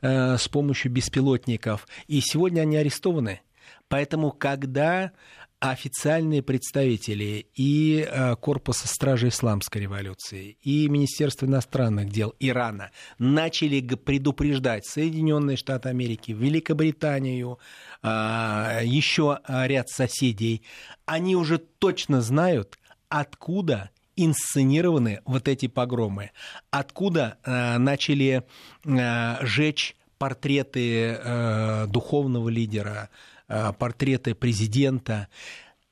с 0.01 0.47
помощью 0.47 0.91
беспилотников. 0.91 1.87
И 2.07 2.21
сегодня 2.21 2.61
они 2.61 2.77
арестованы. 2.77 3.41
Поэтому, 3.87 4.31
когда 4.31 5.11
официальные 5.59 6.41
представители 6.41 7.47
и 7.53 8.07
э, 8.09 8.35
Корпуса 8.37 8.87
Стражи 8.87 9.27
Исламской 9.27 9.81
революции, 9.81 10.57
и 10.61 10.87
Министерство 10.87 11.45
иностранных 11.45 12.09
дел 12.09 12.33
Ирана 12.39 12.91
начали 13.17 13.81
предупреждать 13.81 14.85
Соединенные 14.85 15.57
Штаты 15.57 15.89
Америки, 15.89 16.31
Великобританию, 16.31 17.59
а, 18.01 18.79
еще 18.83 19.39
ряд 19.47 19.89
соседей, 19.89 20.63
они 21.05 21.35
уже 21.35 21.57
точно 21.57 22.21
знают, 22.21 22.79
откуда 23.09 23.89
инсценированы 24.25 25.21
вот 25.25 25.47
эти 25.47 25.67
погромы, 25.67 26.31
откуда 26.71 27.37
э, 27.43 27.77
начали 27.77 28.43
э, 28.85 29.45
жечь 29.45 29.95
портреты 30.17 31.87
духовного 31.87 32.49
лидера, 32.49 33.09
Э, 33.49 33.73
портреты 33.77 34.35
президента, 34.35 35.27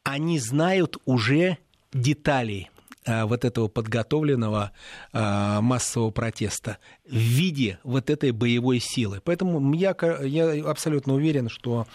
они 0.03 0.37
знают 0.37 0.97
уже 1.05 1.57
детали 1.91 2.69
э, 3.03 3.23
вот 3.23 3.45
этого 3.45 3.67
подготовленного 3.67 4.73
э, 5.11 5.59
массового 5.61 6.11
протеста 6.11 6.77
в 7.09 7.15
виде 7.15 7.79
вот 7.83 8.11
этой 8.11 8.29
боевой 8.29 8.79
силы. 8.79 9.21
Поэтому 9.23 9.73
я, 9.73 9.95
я 10.21 10.69
абсолютно 10.69 11.15
уверен, 11.15 11.49
что 11.49 11.87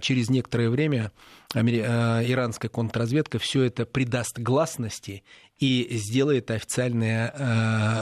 через 0.00 0.30
некоторое 0.30 0.70
время 0.70 1.12
иранская 1.54 2.70
контрразведка 2.70 3.38
все 3.38 3.64
это 3.64 3.84
придаст 3.84 4.38
гласности 4.38 5.22
и 5.58 5.88
сделает 5.96 6.50
официальные 6.50 7.32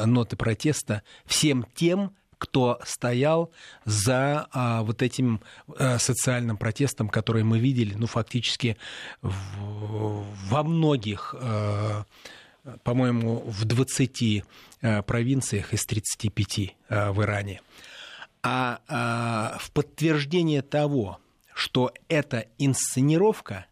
ноты 0.06 0.36
протеста 0.36 1.02
всем 1.24 1.66
тем, 1.74 2.14
кто 2.44 2.78
стоял 2.84 3.50
за 3.86 4.46
а, 4.52 4.82
вот 4.82 5.00
этим 5.00 5.40
а, 5.78 5.98
социальным 5.98 6.58
протестом, 6.58 7.08
который 7.08 7.42
мы 7.42 7.58
видели, 7.58 7.94
ну, 7.94 8.06
фактически 8.06 8.76
в, 9.22 10.26
во 10.50 10.62
многих, 10.62 11.34
а, 11.38 12.04
по-моему, 12.82 13.42
в 13.46 13.64
20 13.64 14.44
а, 14.82 15.02
провинциях 15.02 15.72
из 15.72 15.86
35 15.86 16.76
а, 16.88 17.12
в 17.12 17.22
Иране. 17.22 17.62
А, 18.42 18.80
а 18.88 19.56
в 19.58 19.70
подтверждение 19.70 20.60
того, 20.60 21.20
что 21.54 21.94
это 22.08 22.46
инсценировка 22.58 23.64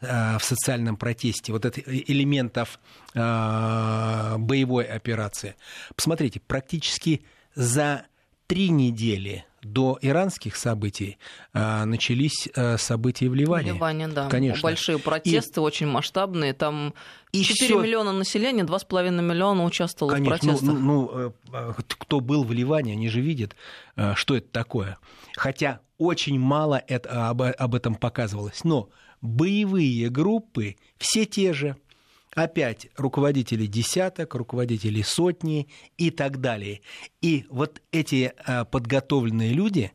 в 0.00 0.40
социальном 0.40 0.96
протесте, 0.96 1.52
вот 1.52 1.64
этих 1.64 1.86
элементов 1.86 2.80
а, 3.14 4.38
боевой 4.38 4.84
операции. 4.84 5.56
Посмотрите, 5.94 6.40
практически 6.40 7.22
за 7.54 8.06
три 8.46 8.70
недели 8.70 9.44
до 9.62 9.98
иранских 10.00 10.56
событий 10.56 11.18
а, 11.52 11.84
начались 11.84 12.48
а, 12.56 12.78
события 12.78 13.28
в 13.28 13.34
Ливане. 13.34 13.72
В 13.72 13.76
Ливане, 13.76 14.08
да. 14.08 14.28
Конечно. 14.28 14.62
Большие 14.62 14.98
протесты, 14.98 15.60
и... 15.60 15.62
очень 15.62 15.86
масштабные. 15.86 16.54
Там 16.54 16.94
и 17.32 17.42
4 17.42 17.66
всё... 17.66 17.80
миллиона 17.80 18.12
населения, 18.12 18.64
2,5 18.64 19.10
миллиона 19.20 19.64
участвовало 19.64 20.14
Конечно. 20.14 20.36
в 20.36 20.40
протестах. 20.40 20.68
Ну, 20.68 20.78
ну, 20.78 21.10
ну, 21.12 21.34
э, 21.52 21.72
кто 21.78 22.20
был 22.20 22.44
в 22.44 22.52
Ливане, 22.52 22.92
они 22.92 23.08
же 23.08 23.20
видят, 23.20 23.54
э, 23.96 24.14
что 24.14 24.36
это 24.36 24.48
такое. 24.50 24.98
Хотя 25.36 25.80
очень 25.98 26.38
мало 26.38 26.82
это, 26.88 27.28
об, 27.28 27.42
об 27.42 27.74
этом 27.74 27.94
показывалось. 27.94 28.64
Но 28.64 28.88
боевые 29.20 30.08
группы 30.10 30.76
все 30.98 31.24
те 31.24 31.52
же– 31.52 31.76
опять 32.34 32.88
руководители 32.96 33.66
десяток, 33.66 34.34
руководители 34.34 35.02
сотни 35.02 35.68
и 35.96 36.10
так 36.10 36.40
далее. 36.40 36.80
И 37.20 37.46
вот 37.50 37.80
эти 37.92 38.32
а, 38.44 38.64
подготовленные 38.64 39.52
люди, 39.52 39.92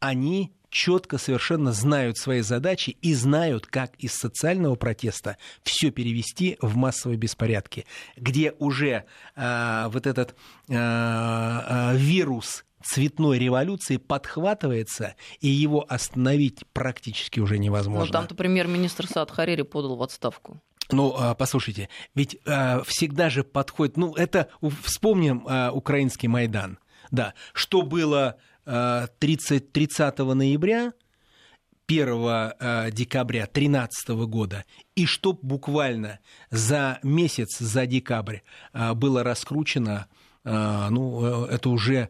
они 0.00 0.52
четко 0.70 1.18
совершенно 1.18 1.72
знают 1.72 2.18
свои 2.18 2.40
задачи 2.40 2.96
и 3.00 3.14
знают, 3.14 3.66
как 3.66 3.94
из 3.96 4.12
социального 4.12 4.74
протеста 4.74 5.36
все 5.62 5.90
перевести 5.90 6.56
в 6.60 6.74
массовые 6.76 7.16
беспорядки, 7.16 7.86
где 8.16 8.52
уже 8.58 9.04
э, 9.36 9.84
вот 9.88 10.08
этот 10.08 10.34
э, 10.68 10.74
э, 10.74 11.96
вирус 11.96 12.64
цветной 12.84 13.38
революции 13.38 13.96
подхватывается, 13.96 15.16
и 15.40 15.48
его 15.48 15.84
остановить 15.88 16.64
практически 16.72 17.40
уже 17.40 17.58
невозможно. 17.58 18.06
Ну, 18.06 18.12
там-то 18.12 18.34
премьер-министр 18.34 19.06
Сад 19.06 19.30
Харири 19.30 19.62
подал 19.62 19.96
в 19.96 20.02
отставку. 20.02 20.60
Ну, 20.90 21.14
а, 21.16 21.34
послушайте, 21.34 21.88
ведь 22.14 22.36
а, 22.46 22.82
всегда 22.86 23.30
же 23.30 23.42
подходит, 23.42 23.96
ну, 23.96 24.14
это, 24.14 24.48
вспомним 24.82 25.46
а, 25.48 25.70
украинский 25.72 26.28
Майдан, 26.28 26.78
да, 27.10 27.34
что 27.52 27.82
было 27.82 28.36
30, 28.64 29.72
30 29.72 30.18
ноября, 30.18 30.94
1 31.86 32.92
декабря 32.92 33.42
2013 33.42 34.08
года, 34.26 34.64
и 34.94 35.04
что 35.04 35.34
буквально 35.34 36.18
за 36.50 36.98
месяц, 37.02 37.58
за 37.58 37.84
декабрь 37.84 38.38
было 38.72 39.22
раскручено, 39.22 40.06
ну, 40.44 41.44
это 41.44 41.68
уже 41.68 42.08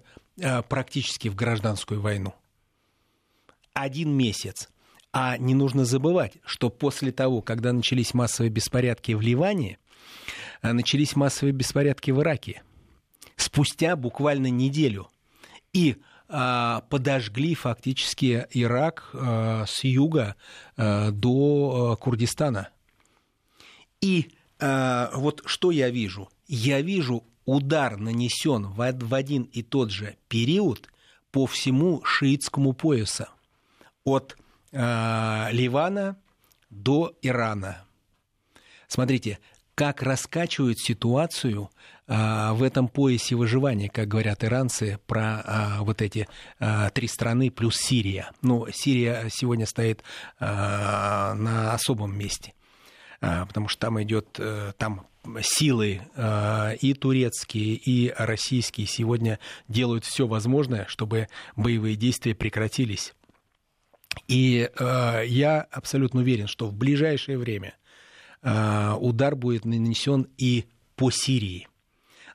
практически 0.69 1.29
в 1.29 1.35
гражданскую 1.35 2.01
войну. 2.01 2.35
Один 3.73 4.17
месяц. 4.17 4.69
А 5.13 5.39
не 5.39 5.55
нужно 5.55 5.85
забывать, 5.85 6.39
что 6.45 6.71
после 6.71 7.13
того, 7.13 7.41
когда 7.41 7.73
начались 7.73 8.15
массовые 8.15 8.51
беспорядки 8.51 9.13
в 9.13 9.21
Ливане, 9.21 9.79
а, 10.61 10.73
начались 10.73 11.15
массовые 11.15 11.53
беспорядки 11.53 12.11
в 12.11 12.21
Ираке. 12.21 12.63
Спустя 13.37 13.95
буквально 13.95 14.49
неделю. 14.49 15.09
И 15.73 15.99
а, 16.29 16.81
подожгли 16.89 17.55
фактически 17.55 18.47
Ирак 18.51 19.11
а, 19.13 19.67
с 19.67 19.85
юга 19.85 20.37
до 20.77 21.97
Курдистана. 22.01 22.71
И 24.01 24.33
вот 24.59 25.43
что 25.47 25.71
я 25.71 25.91
вижу? 25.91 26.29
Я 26.49 26.81
вижу 26.81 27.25
удар 27.47 27.97
нанесен 27.97 28.67
в, 28.67 29.15
один 29.15 29.43
и 29.45 29.63
тот 29.63 29.91
же 29.91 30.17
период 30.29 30.89
по 31.31 31.47
всему 31.47 32.03
шиитскому 32.05 32.73
поясу. 32.73 33.27
От 34.05 34.37
Э, 34.75 35.51
Ливана 35.53 36.17
до 36.69 37.17
Ирана. 37.23 37.85
Смотрите, 38.89 39.39
как 39.77 40.03
раскачивают 40.03 40.81
ситуацию 40.81 41.71
а, 42.07 42.53
в 42.55 42.63
этом 42.63 42.89
поясе 42.89 43.35
выживания, 43.35 43.89
как 43.89 44.09
говорят 44.09 44.45
иранцы, 44.45 44.99
про 45.07 45.41
а, 45.45 45.79
вот 45.83 46.03
эти 46.03 46.29
а, 46.59 46.91
три 46.91 47.09
страны 47.09 47.51
плюс 47.51 47.77
Сирия. 47.77 48.31
Ну, 48.43 48.67
Сирия 48.73 49.29
сегодня 49.31 49.67
стоит 49.67 50.03
а, 50.39 51.35
на 51.35 51.73
особом 51.73 52.17
месте, 52.17 52.53
а, 53.21 53.47
потому 53.47 53.69
что 53.69 53.81
там 53.81 54.03
идет 54.03 54.37
а, 54.39 54.73
там 54.73 55.07
силы 55.43 56.03
а, 56.17 56.73
и 56.81 56.95
турецкие, 56.95 57.75
и 57.75 58.13
российские 58.17 58.87
сегодня 58.87 59.39
делают 59.69 60.05
все 60.05 60.27
возможное, 60.27 60.87
чтобы 60.89 61.29
боевые 61.57 61.97
действия 61.97 62.35
прекратились. 62.35 63.15
И 64.29 64.71
э, 64.79 65.23
я 65.27 65.63
абсолютно 65.73 66.21
уверен, 66.21 66.47
что 66.47 66.67
в 66.67 66.73
ближайшее 66.73 67.37
время 67.37 67.75
э, 68.43 68.93
удар 69.01 69.35
будет 69.35 69.65
нанесен 69.65 70.29
и 70.39 70.67
по 70.95 71.11
Сирии 71.11 71.67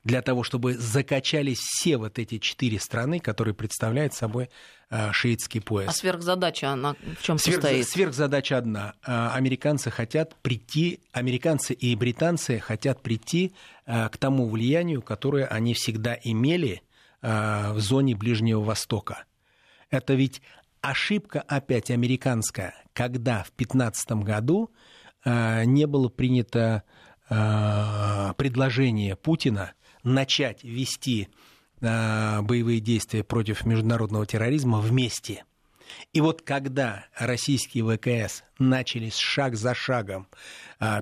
для 0.03 0.21
того, 0.21 0.43
чтобы 0.43 0.75
закачались 0.75 1.59
все 1.59 1.97
вот 1.97 2.19
эти 2.19 2.37
четыре 2.37 2.79
страны, 2.79 3.19
которые 3.19 3.53
представляют 3.53 4.13
собой 4.13 4.49
э, 4.89 5.11
шиитский 5.11 5.61
пояс. 5.61 5.89
А 5.89 5.93
сверхзадача, 5.93 6.69
она 6.71 6.95
в 7.19 7.21
чем 7.21 7.37
Сверх, 7.37 7.61
состоит? 7.61 7.87
Сверхзадача 7.87 8.57
одна. 8.57 8.93
Э, 9.05 9.29
американцы 9.33 9.91
хотят 9.91 10.35
прийти, 10.35 11.01
американцы 11.11 11.73
и 11.73 11.95
британцы 11.95 12.59
хотят 12.59 13.01
прийти 13.01 13.53
э, 13.85 14.09
к 14.09 14.17
тому 14.17 14.47
влиянию, 14.47 15.01
которое 15.01 15.45
они 15.45 15.73
всегда 15.73 16.17
имели 16.23 16.81
в 17.21 17.75
зоне 17.79 18.15
Ближнего 18.15 18.61
Востока. 18.61 19.25
Это 19.89 20.13
ведь 20.13 20.41
ошибка 20.79 21.41
опять 21.41 21.91
американская, 21.91 22.73
когда 22.93 23.43
в 23.43 23.51
2015 23.57 24.11
году 24.23 24.71
не 25.25 25.85
было 25.85 26.07
принято 26.07 26.83
предложение 27.27 29.17
Путина 29.17 29.73
начать 30.03 30.63
вести 30.63 31.29
э, 31.81 32.41
боевые 32.41 32.79
действия 32.79 33.23
против 33.23 33.65
международного 33.65 34.25
терроризма 34.25 34.79
вместе. 34.79 35.45
И 36.13 36.21
вот 36.21 36.43
когда 36.43 37.05
российские 37.17 37.83
ВКС 37.83 38.43
начали 38.59 39.09
шаг 39.09 39.55
за 39.55 39.73
шагом 39.73 40.27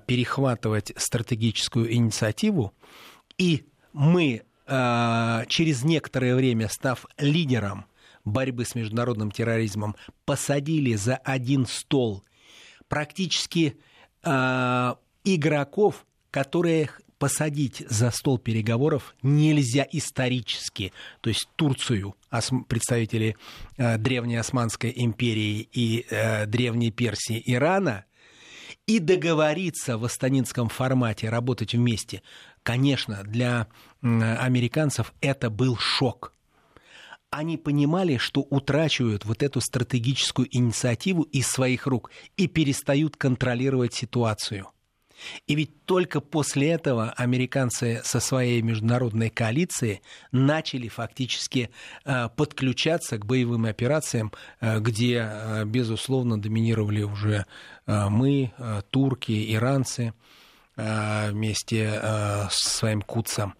перехватывать 0.06 0.94
стратегическую 0.96 1.94
инициативу, 1.94 2.74
и 3.38 3.68
мы 3.92 4.44
через 4.66 5.84
некоторое 5.84 6.36
время, 6.36 6.70
став 6.70 7.06
лидером 7.18 7.86
борьбы 8.28 8.66
с 8.66 8.76
международным 8.76 9.32
терроризмом 9.32 9.96
посадили 10.26 10.96
за 10.96 11.16
один 11.16 11.66
стол 11.66 12.24
практически 12.88 13.78
э, 14.24 14.96
игроков, 15.24 16.06
которые 16.32 16.90
посадить 17.20 17.84
за 17.90 18.12
стол 18.12 18.38
переговоров 18.38 19.16
нельзя 19.22 19.86
исторически. 19.92 20.94
То 21.22 21.30
есть 21.30 21.48
Турцию, 21.56 22.16
представители 22.68 23.36
э, 23.78 23.98
Древней 23.98 24.38
Османской 24.38 24.94
империи 24.96 25.68
и 25.72 26.06
э, 26.10 26.46
Древней 26.46 26.92
Персии, 26.92 27.42
Ирана, 27.46 28.06
и 28.86 29.00
договориться 29.00 29.98
в 29.98 30.06
астанинском 30.06 30.70
формате, 30.70 31.30
работать 31.30 31.74
вместе. 31.74 32.22
Конечно, 32.64 33.24
для 33.24 33.68
американцев 34.02 35.14
это 35.22 35.50
был 35.50 35.78
шок– 35.78 36.34
они 37.30 37.58
понимали, 37.58 38.18
что 38.18 38.42
утрачивают 38.42 39.26
вот 39.26 39.44
эту 39.44 39.60
стратегическую 39.60 40.48
инициативу 40.50 41.24
из 41.24 41.48
своих 41.48 41.86
рук 41.86 42.10
и 42.38 42.48
перестают 42.48 43.18
контролировать 43.18 43.94
ситуацию. 43.94 44.68
И 45.48 45.56
ведь 45.56 45.86
только 45.86 46.22
после 46.22 46.72
этого 46.72 47.12
американцы 47.12 48.02
со 48.04 48.20
своей 48.20 48.62
международной 48.62 49.30
коалицией 49.30 50.02
начали 50.32 50.88
фактически 50.88 51.70
э, 52.06 52.30
подключаться 52.36 53.18
к 53.18 53.26
боевым 53.26 53.66
операциям, 53.66 54.32
э, 54.60 54.80
где, 54.80 55.28
э, 55.30 55.66
безусловно, 55.66 56.40
доминировали 56.40 57.04
уже 57.04 57.46
мы, 57.86 58.52
турки, 58.90 59.56
иранцы 59.56 60.14
вместе 60.76 62.02
с 62.52 62.78
своим 62.78 63.02
Куцем. 63.02 63.54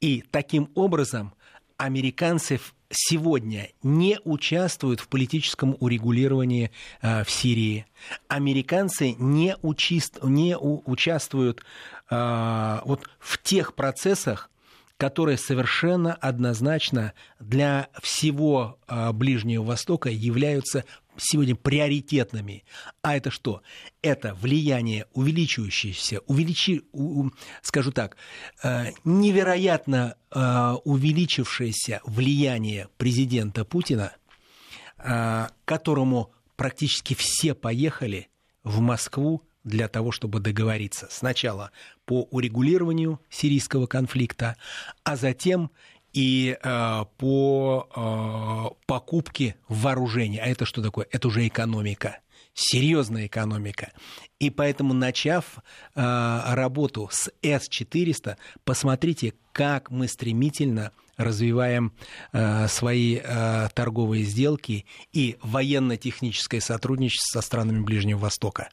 И 0.00 0.22
таким 0.30 0.70
образом 0.76 1.34
американцы 1.78 2.60
сегодня 2.92 3.70
не 3.82 4.18
участвуют 4.24 5.00
в 5.00 5.08
политическом 5.08 5.76
урегулировании 5.80 6.70
э, 7.00 7.24
в 7.24 7.30
Сирии. 7.30 7.86
Американцы 8.28 9.16
не, 9.18 9.56
учист, 9.62 10.18
не 10.22 10.56
участвуют 10.56 11.64
э, 12.10 12.80
вот 12.84 13.08
в 13.18 13.42
тех 13.42 13.74
процессах, 13.74 14.50
которые 14.98 15.36
совершенно 15.36 16.14
однозначно 16.14 17.12
для 17.40 17.88
всего 18.00 18.78
э, 18.86 19.12
Ближнего 19.12 19.64
Востока 19.64 20.10
являются 20.10 20.84
сегодня 21.16 21.54
приоритетными. 21.54 22.64
А 23.02 23.16
это 23.16 23.30
что? 23.30 23.62
Это 24.02 24.34
влияние 24.34 25.06
увеличивающееся, 25.12 26.20
увеличи, 26.26 26.82
скажу 27.62 27.92
так, 27.92 28.16
э, 28.62 28.92
невероятно 29.04 30.16
э, 30.30 30.74
увеличившееся 30.84 32.00
влияние 32.04 32.88
президента 32.96 33.64
Путина, 33.64 34.12
э, 34.98 35.48
которому 35.64 36.32
практически 36.56 37.14
все 37.14 37.54
поехали 37.54 38.28
в 38.64 38.80
Москву 38.80 39.42
для 39.64 39.88
того, 39.88 40.10
чтобы 40.10 40.40
договориться 40.40 41.08
сначала 41.10 41.70
по 42.04 42.22
урегулированию 42.30 43.20
сирийского 43.30 43.86
конфликта, 43.86 44.56
а 45.04 45.16
затем 45.16 45.70
и 46.12 46.56
э, 46.62 47.04
по 47.18 47.88
э, 47.94 48.86
покупке 48.86 49.56
вооружений. 49.68 50.38
А 50.38 50.46
это 50.46 50.64
что 50.64 50.82
такое? 50.82 51.06
Это 51.10 51.28
уже 51.28 51.46
экономика 51.46 52.18
серьезная 52.54 53.26
экономика. 53.26 53.92
И 54.38 54.50
поэтому, 54.50 54.92
начав 54.94 55.58
э, 55.94 56.40
работу 56.54 57.08
с 57.10 57.30
С-400, 57.42 58.36
посмотрите, 58.64 59.34
как 59.52 59.90
мы 59.90 60.08
стремительно 60.08 60.92
развиваем 61.16 61.92
э, 62.32 62.68
свои 62.68 63.20
э, 63.22 63.68
торговые 63.74 64.24
сделки 64.24 64.86
и 65.12 65.36
военно-техническое 65.42 66.60
сотрудничество 66.60 67.40
со 67.40 67.46
странами 67.46 67.80
Ближнего 67.80 68.18
Востока. 68.18 68.70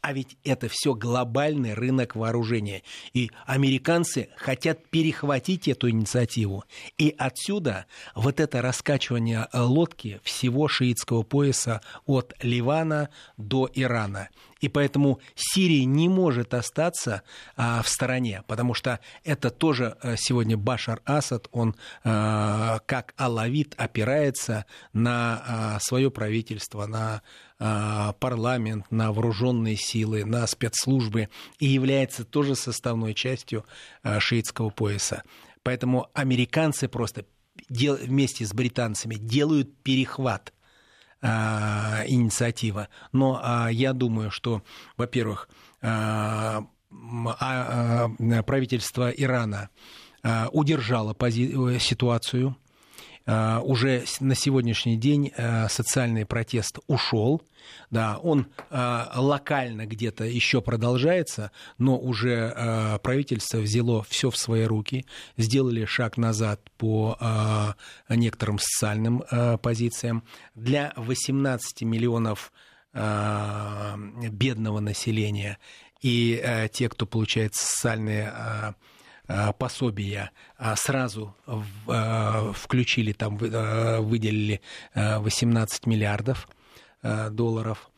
А 0.00 0.12
ведь 0.12 0.36
это 0.44 0.68
все 0.68 0.94
глобальный 0.94 1.74
рынок 1.74 2.16
вооружения. 2.16 2.82
И 3.12 3.30
американцы 3.46 4.28
хотят 4.36 4.88
перехватить 4.88 5.68
эту 5.68 5.90
инициативу. 5.90 6.64
И 6.96 7.14
отсюда 7.16 7.86
вот 8.14 8.40
это 8.40 8.62
раскачивание 8.62 9.48
лодки 9.52 10.20
всего 10.22 10.68
шиитского 10.68 11.22
пояса 11.22 11.80
от 12.06 12.34
Ливана 12.42 13.10
до 13.36 13.68
Ирана. 13.74 14.28
И 14.60 14.68
поэтому 14.68 15.20
Сирия 15.34 15.84
не 15.84 16.08
может 16.08 16.54
остаться 16.54 17.22
а, 17.56 17.82
в 17.82 17.88
стороне, 17.88 18.42
потому 18.46 18.74
что 18.74 19.00
это 19.24 19.50
тоже 19.50 19.96
а, 20.02 20.16
сегодня 20.16 20.56
Башар 20.56 21.00
Асад, 21.04 21.48
он 21.52 21.76
а, 22.04 22.80
как 22.86 23.14
алавит 23.16 23.74
опирается 23.76 24.64
на 24.92 25.42
а, 25.46 25.78
свое 25.80 26.10
правительство, 26.10 26.86
на 26.86 27.22
а, 27.60 28.12
парламент, 28.14 28.86
на 28.90 29.12
вооруженные 29.12 29.76
силы, 29.76 30.24
на 30.24 30.46
спецслужбы 30.46 31.28
и 31.58 31.66
является 31.66 32.24
тоже 32.24 32.54
составной 32.54 33.14
частью 33.14 33.64
а, 34.02 34.20
шиитского 34.20 34.70
пояса. 34.70 35.22
Поэтому 35.62 36.08
американцы 36.14 36.88
просто 36.88 37.24
вместе 37.68 38.46
с 38.46 38.52
британцами 38.52 39.16
делают 39.16 39.76
перехват 39.82 40.52
инициатива. 41.22 42.88
Но 43.12 43.40
а, 43.42 43.68
я 43.68 43.92
думаю, 43.92 44.30
что, 44.30 44.62
во-первых, 44.96 45.48
а, 45.82 46.64
а, 46.90 48.08
правительство 48.46 49.10
Ирана 49.10 49.70
удержало 50.52 51.14
ситуацию. 51.78 52.56
А, 53.30 53.60
уже 53.60 54.04
на 54.20 54.34
сегодняшний 54.34 54.96
день 54.96 55.32
а, 55.36 55.68
социальный 55.68 56.24
протест 56.24 56.78
ушел. 56.86 57.42
Да, 57.90 58.16
он 58.22 58.46
э, 58.70 59.04
локально 59.16 59.84
где-то 59.84 60.24
еще 60.24 60.62
продолжается, 60.62 61.50
но 61.76 61.98
уже 61.98 62.98
правительство 63.02 63.58
взяло 63.58 64.04
все 64.04 64.30
в 64.30 64.38
свои 64.38 64.64
руки, 64.64 65.04
сделали 65.36 65.84
шаг 65.84 66.16
назад 66.16 66.62
по 66.78 67.18
некоторым 68.08 68.58
социальным 68.58 69.22
позициям. 69.60 70.24
Для 70.54 70.94
18 70.96 71.82
миллионов 71.82 72.52
бедного 72.94 74.80
населения 74.80 75.58
и 76.00 76.68
те, 76.72 76.88
кто 76.88 77.04
получает 77.04 77.54
социальные 77.54 78.32
пособия 79.58 80.30
сразу 80.76 81.36
включили, 82.54 83.12
там 83.12 83.36
выделили 83.36 84.60
18 84.94 85.86
миллиардов 85.86 86.48
Э, 87.00 87.30
долларов 87.30 87.90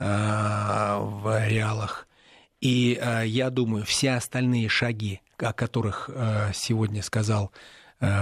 э, 0.00 0.04
в 0.04 1.48
реалах. 1.48 2.08
И 2.60 2.98
э, 3.00 3.26
я 3.26 3.48
думаю, 3.50 3.84
все 3.84 4.12
остальные 4.12 4.68
шаги, 4.68 5.20
о 5.38 5.52
которых 5.52 6.10
сегодня 6.52 7.02
сказал 7.02 7.50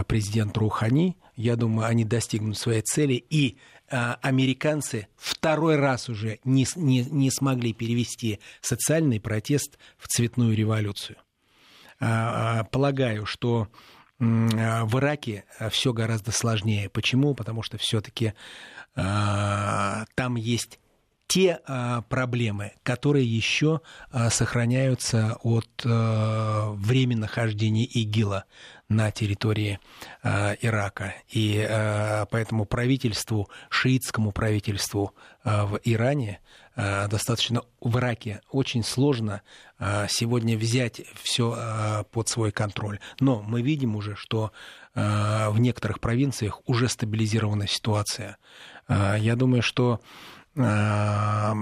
президент 0.06 0.56
Рухани, 0.56 1.16
я 1.36 1.56
думаю, 1.56 1.88
они 1.88 2.04
достигнут 2.04 2.58
своей 2.58 2.82
цели. 2.82 3.14
И 3.14 3.58
американцы 3.88 5.08
второй 5.16 5.76
раз 5.76 6.08
уже 6.08 6.38
не, 6.44 6.66
не, 6.76 7.04
не 7.04 7.30
смогли 7.30 7.72
перевести 7.72 8.38
социальный 8.60 9.20
протест 9.20 9.78
в 9.96 10.06
цветную 10.06 10.56
революцию. 10.56 11.16
Полагаю, 11.98 13.26
что 13.26 13.68
в 14.18 14.98
Ираке 14.98 15.44
все 15.70 15.92
гораздо 15.92 16.32
сложнее. 16.32 16.88
Почему? 16.88 17.34
Потому 17.34 17.62
что 17.62 17.78
все-таки 17.78 18.34
а, 18.96 20.06
там 20.16 20.34
есть 20.34 20.80
те 21.28 21.60
а, 21.66 22.02
проблемы, 22.02 22.72
которые 22.82 23.24
еще 23.24 23.80
а, 24.10 24.28
сохраняются 24.30 25.38
от 25.42 25.70
времени 25.84 27.20
нахождения 27.20 27.84
ИГИЛа 27.84 28.44
на 28.88 29.10
территории 29.10 29.80
Ирака. 30.22 31.14
И 31.28 31.66
поэтому 32.30 32.64
правительству, 32.64 33.50
шиитскому 33.68 34.32
правительству 34.32 35.14
в 35.44 35.78
Иране 35.84 36.40
достаточно 36.74 37.62
в 37.80 37.98
Ираке 37.98 38.40
очень 38.50 38.82
сложно 38.82 39.42
сегодня 40.08 40.56
взять 40.56 41.02
все 41.22 42.04
под 42.12 42.28
свой 42.28 42.50
контроль. 42.50 42.98
Но 43.20 43.42
мы 43.42 43.62
видим 43.62 43.94
уже, 43.94 44.16
что 44.16 44.52
в 44.94 45.56
некоторых 45.58 46.00
провинциях 46.00 46.60
уже 46.66 46.88
стабилизирована 46.88 47.66
ситуация. 47.66 48.38
А, 48.88 49.16
я 49.16 49.36
думаю, 49.36 49.62
что 49.62 50.00
а, 50.56 51.54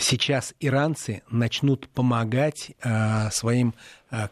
сейчас 0.00 0.54
иранцы 0.60 1.22
начнут 1.30 1.88
помогать 1.88 2.72
а, 2.82 3.30
своим 3.30 3.74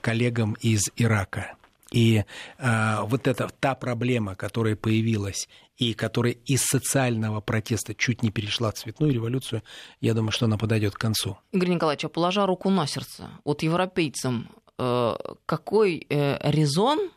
коллегам 0.01 0.53
из 0.61 0.85
Ирака. 0.97 1.55
И 1.95 2.25
вот 2.61 3.29
эта 3.29 3.49
та 3.61 3.75
проблема, 3.75 4.35
которая 4.35 4.75
появилась 4.75 5.49
и 5.77 5.95
которая 5.95 6.33
из 6.33 6.63
социального 6.63 7.41
протеста 7.41 7.95
чуть 7.95 8.23
не 8.23 8.31
перешла 8.31 8.71
в 8.71 8.75
цветную 8.75 9.13
революцию, 9.13 9.63
я 10.01 10.15
думаю, 10.15 10.33
что 10.33 10.47
она 10.47 10.57
подойдет 10.57 10.95
к 10.95 10.99
концу. 10.99 11.37
Игорь 11.53 11.71
Николаевич, 11.71 12.05
а 12.05 12.09
положа 12.09 12.47
руку 12.47 12.71
на 12.71 12.87
сердце, 12.87 13.31
вот 13.45 13.63
европейцам 13.63 14.49
э, 14.79 15.15
какой 15.47 16.07
э, 16.09 16.39
резон 16.51 17.11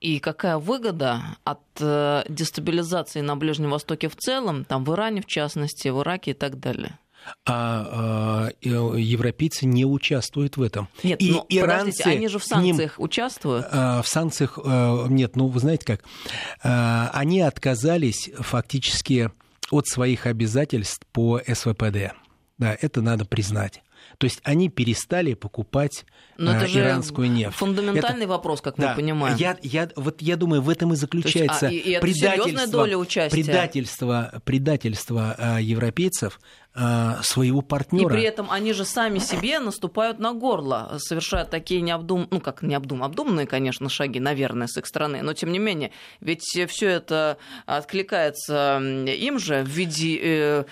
и 0.00 0.18
какая 0.18 0.58
выгода 0.58 1.22
от 1.44 1.60
э, 1.80 2.24
дестабилизации 2.28 3.20
на 3.20 3.36
Ближнем 3.36 3.70
Востоке 3.70 4.08
в 4.08 4.16
целом, 4.16 4.64
там 4.64 4.84
в 4.84 4.92
Иране 4.92 5.22
в 5.22 5.26
частности, 5.26 5.88
в 5.88 6.00
Ираке 6.02 6.32
и 6.32 6.34
так 6.34 6.58
далее? 6.58 6.98
А, 7.44 7.86
а 7.92 8.48
европейцы 8.62 9.66
не 9.66 9.84
участвуют 9.84 10.56
в 10.56 10.62
этом. 10.62 10.88
Нет, 11.02 11.20
и 11.20 11.32
но, 11.32 11.46
иранцы 11.48 12.02
они 12.02 12.28
же 12.28 12.38
в 12.38 12.44
санкциях 12.44 12.98
ним, 12.98 13.04
участвуют? 13.04 13.66
А, 13.70 14.02
в 14.02 14.08
санкциях 14.08 14.58
а, 14.64 15.06
нет, 15.08 15.36
ну 15.36 15.48
вы 15.48 15.60
знаете 15.60 15.84
как, 15.84 16.04
а, 16.62 17.10
они 17.12 17.40
отказались 17.40 18.30
фактически 18.38 19.30
от 19.70 19.86
своих 19.86 20.26
обязательств 20.26 21.06
по 21.12 21.40
СВПД. 21.46 22.14
Да, 22.58 22.76
это 22.80 23.00
надо 23.00 23.24
признать. 23.24 23.82
То 24.18 24.26
есть 24.26 24.40
они 24.44 24.68
перестали 24.68 25.34
покупать 25.34 26.04
Но 26.38 26.54
это 26.54 26.66
э, 26.66 26.80
иранскую 26.80 27.30
нефть. 27.30 27.56
Фундаментальный 27.56 28.24
это, 28.24 28.28
вопрос, 28.28 28.60
как 28.60 28.76
да, 28.76 28.90
мы 28.90 28.96
понимаем. 28.96 29.36
Я, 29.36 29.56
я, 29.62 29.88
вот 29.96 30.22
я 30.22 30.36
думаю, 30.36 30.62
в 30.62 30.68
этом 30.68 30.92
и 30.92 30.96
заключается 30.96 31.66
есть, 31.66 31.86
а, 31.86 31.90
и, 31.90 31.96
и 31.96 32.00
предательство, 32.00 32.66
доля 32.66 32.98
участия. 32.98 33.30
предательство, 33.30 34.42
предательство 34.44 35.34
а, 35.38 35.60
европейцев 35.60 36.40
своего 36.74 37.60
партнера. 37.60 38.08
И 38.08 38.08
при 38.08 38.22
этом 38.22 38.50
они 38.50 38.72
же 38.72 38.84
сами 38.84 39.18
себе 39.18 39.58
наступают 39.58 40.18
на 40.18 40.32
горло, 40.32 40.96
совершают 40.98 41.50
такие 41.50 41.82
необдум... 41.82 42.28
ну 42.30 42.40
как 42.40 42.62
необдум... 42.62 43.02
обдуманные, 43.04 43.46
конечно, 43.46 43.90
шаги, 43.90 44.20
наверное, 44.20 44.66
с 44.66 44.78
их 44.78 44.86
стороны, 44.86 45.20
но 45.22 45.34
тем 45.34 45.52
не 45.52 45.58
менее, 45.58 45.90
ведь 46.20 46.42
все 46.42 46.88
это 46.88 47.36
откликается 47.66 48.80
им 48.80 49.38
же 49.38 49.62
в 49.62 49.68
виде 49.68 50.18
э, 50.22 50.64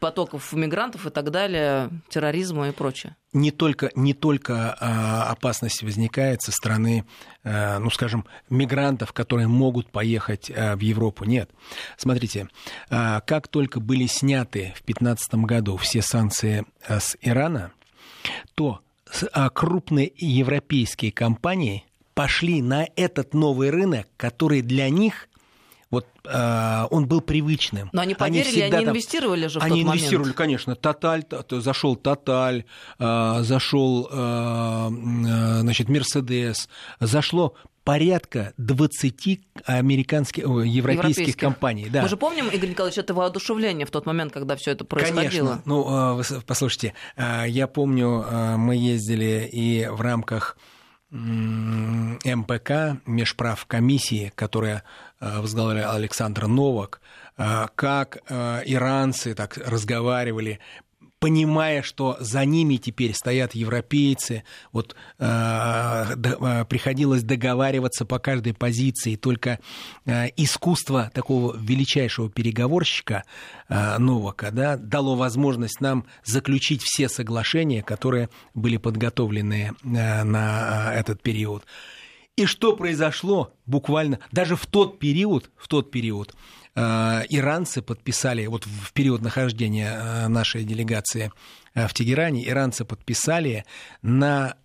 потоков 0.00 0.52
мигрантов 0.52 1.06
и 1.06 1.10
так 1.10 1.30
далее, 1.30 1.90
терроризма 2.08 2.68
и 2.68 2.72
прочее. 2.72 3.16
Не 3.36 3.50
только, 3.50 3.90
не 3.94 4.14
только 4.14 4.74
а, 4.80 5.30
опасность 5.30 5.82
возникает 5.82 6.40
со 6.40 6.52
стороны, 6.52 7.04
а, 7.44 7.78
ну, 7.78 7.90
скажем, 7.90 8.24
мигрантов, 8.48 9.12
которые 9.12 9.46
могут 9.46 9.90
поехать 9.90 10.50
а, 10.50 10.74
в 10.74 10.80
Европу. 10.80 11.24
Нет. 11.24 11.50
Смотрите, 11.98 12.48
а, 12.88 13.20
как 13.20 13.48
только 13.48 13.78
были 13.78 14.06
сняты 14.06 14.72
в 14.76 14.84
2015 14.86 15.34
году 15.44 15.76
все 15.76 16.00
санкции 16.00 16.64
с 16.88 17.14
Ирана, 17.20 17.72
то 18.54 18.80
а, 19.32 19.50
крупные 19.50 20.10
европейские 20.16 21.12
компании 21.12 21.84
пошли 22.14 22.62
на 22.62 22.86
этот 22.96 23.34
новый 23.34 23.68
рынок, 23.68 24.08
который 24.16 24.62
для 24.62 24.88
них 24.88 25.28
вот 25.90 26.06
э, 26.24 26.84
он 26.90 27.06
был 27.06 27.20
привычным. 27.20 27.90
Но 27.92 28.02
они 28.02 28.14
поверили, 28.14 28.60
они, 28.60 28.76
они 28.76 28.86
инвестировали 28.86 29.46
же 29.46 29.60
в 29.60 29.62
Они 29.62 29.82
тот 29.82 29.90
инвестировали, 29.90 30.18
момент. 30.18 30.36
конечно. 30.36 30.74
Тоталь, 30.74 31.24
зашел 31.50 31.94
Тоталь, 31.96 32.64
э, 32.98 33.38
зашел, 33.42 34.08
э, 34.10 34.16
э, 34.16 35.60
значит, 35.60 35.88
Мерседес, 35.88 36.68
зашло 36.98 37.54
порядка 37.84 38.52
20 38.56 39.40
американских, 39.64 40.42
европейских, 40.42 40.76
европейских 40.76 41.36
компаний. 41.36 41.88
Да. 41.88 42.02
Мы 42.02 42.08
же 42.08 42.16
помним, 42.16 42.48
Игорь 42.48 42.70
Николаевич, 42.70 42.98
это 42.98 43.14
воодушевление 43.14 43.86
в 43.86 43.92
тот 43.92 44.06
момент, 44.06 44.32
когда 44.32 44.56
все 44.56 44.72
это 44.72 44.84
происходило. 44.84 45.22
Конечно. 45.28 45.62
Ну, 45.66 46.18
э, 46.20 46.40
послушайте, 46.44 46.94
э, 47.14 47.44
я 47.46 47.68
помню, 47.68 48.24
мы 48.58 48.74
ездили 48.74 49.48
и 49.52 49.86
в 49.86 50.00
рамках 50.00 50.56
МПК, 51.12 52.98
межправ 53.06 53.64
комиссии, 53.66 54.32
которая 54.34 54.82
возглавлял 55.20 55.94
Александр 55.94 56.46
Новак, 56.46 57.00
э, 57.36 57.66
как 57.74 58.18
э, 58.28 58.62
иранцы 58.66 59.34
так 59.34 59.56
разговаривали 59.58 60.60
понимая, 61.18 61.82
что 61.82 62.16
за 62.20 62.44
ними 62.44 62.76
теперь 62.76 63.14
стоят 63.14 63.54
европейцы, 63.54 64.44
вот 64.72 64.94
э, 65.18 65.24
э, 65.24 66.64
приходилось 66.66 67.22
договариваться 67.22 68.04
по 68.04 68.18
каждой 68.18 68.54
позиции, 68.54 69.16
только 69.16 69.58
э, 70.04 70.28
искусство 70.36 71.10
такого 71.14 71.56
величайшего 71.56 72.30
переговорщика 72.30 73.24
э, 73.68 73.98
Новака 73.98 74.50
да, 74.50 74.76
дало 74.76 75.16
возможность 75.16 75.80
нам 75.80 76.06
заключить 76.24 76.82
все 76.82 77.08
соглашения, 77.08 77.82
которые 77.82 78.28
были 78.54 78.76
подготовлены 78.76 79.72
э, 79.82 80.22
на 80.22 80.94
этот 80.94 81.22
период. 81.22 81.64
И 82.36 82.44
что 82.44 82.76
произошло 82.76 83.54
буквально 83.64 84.20
даже 84.30 84.56
в 84.56 84.66
тот 84.66 84.98
период, 84.98 85.50
в 85.56 85.68
тот 85.68 85.90
период 85.90 86.34
э, 86.74 86.80
иранцы 87.30 87.80
подписали, 87.80 88.44
вот 88.46 88.66
в 88.66 88.92
период 88.92 89.22
нахождения 89.22 89.90
э, 89.90 90.28
нашей 90.28 90.64
делегации 90.64 91.32
э, 91.74 91.88
в 91.88 91.94
Тегеране, 91.94 92.46
иранцы 92.46 92.84
подписали 92.84 93.64
на 94.02 94.56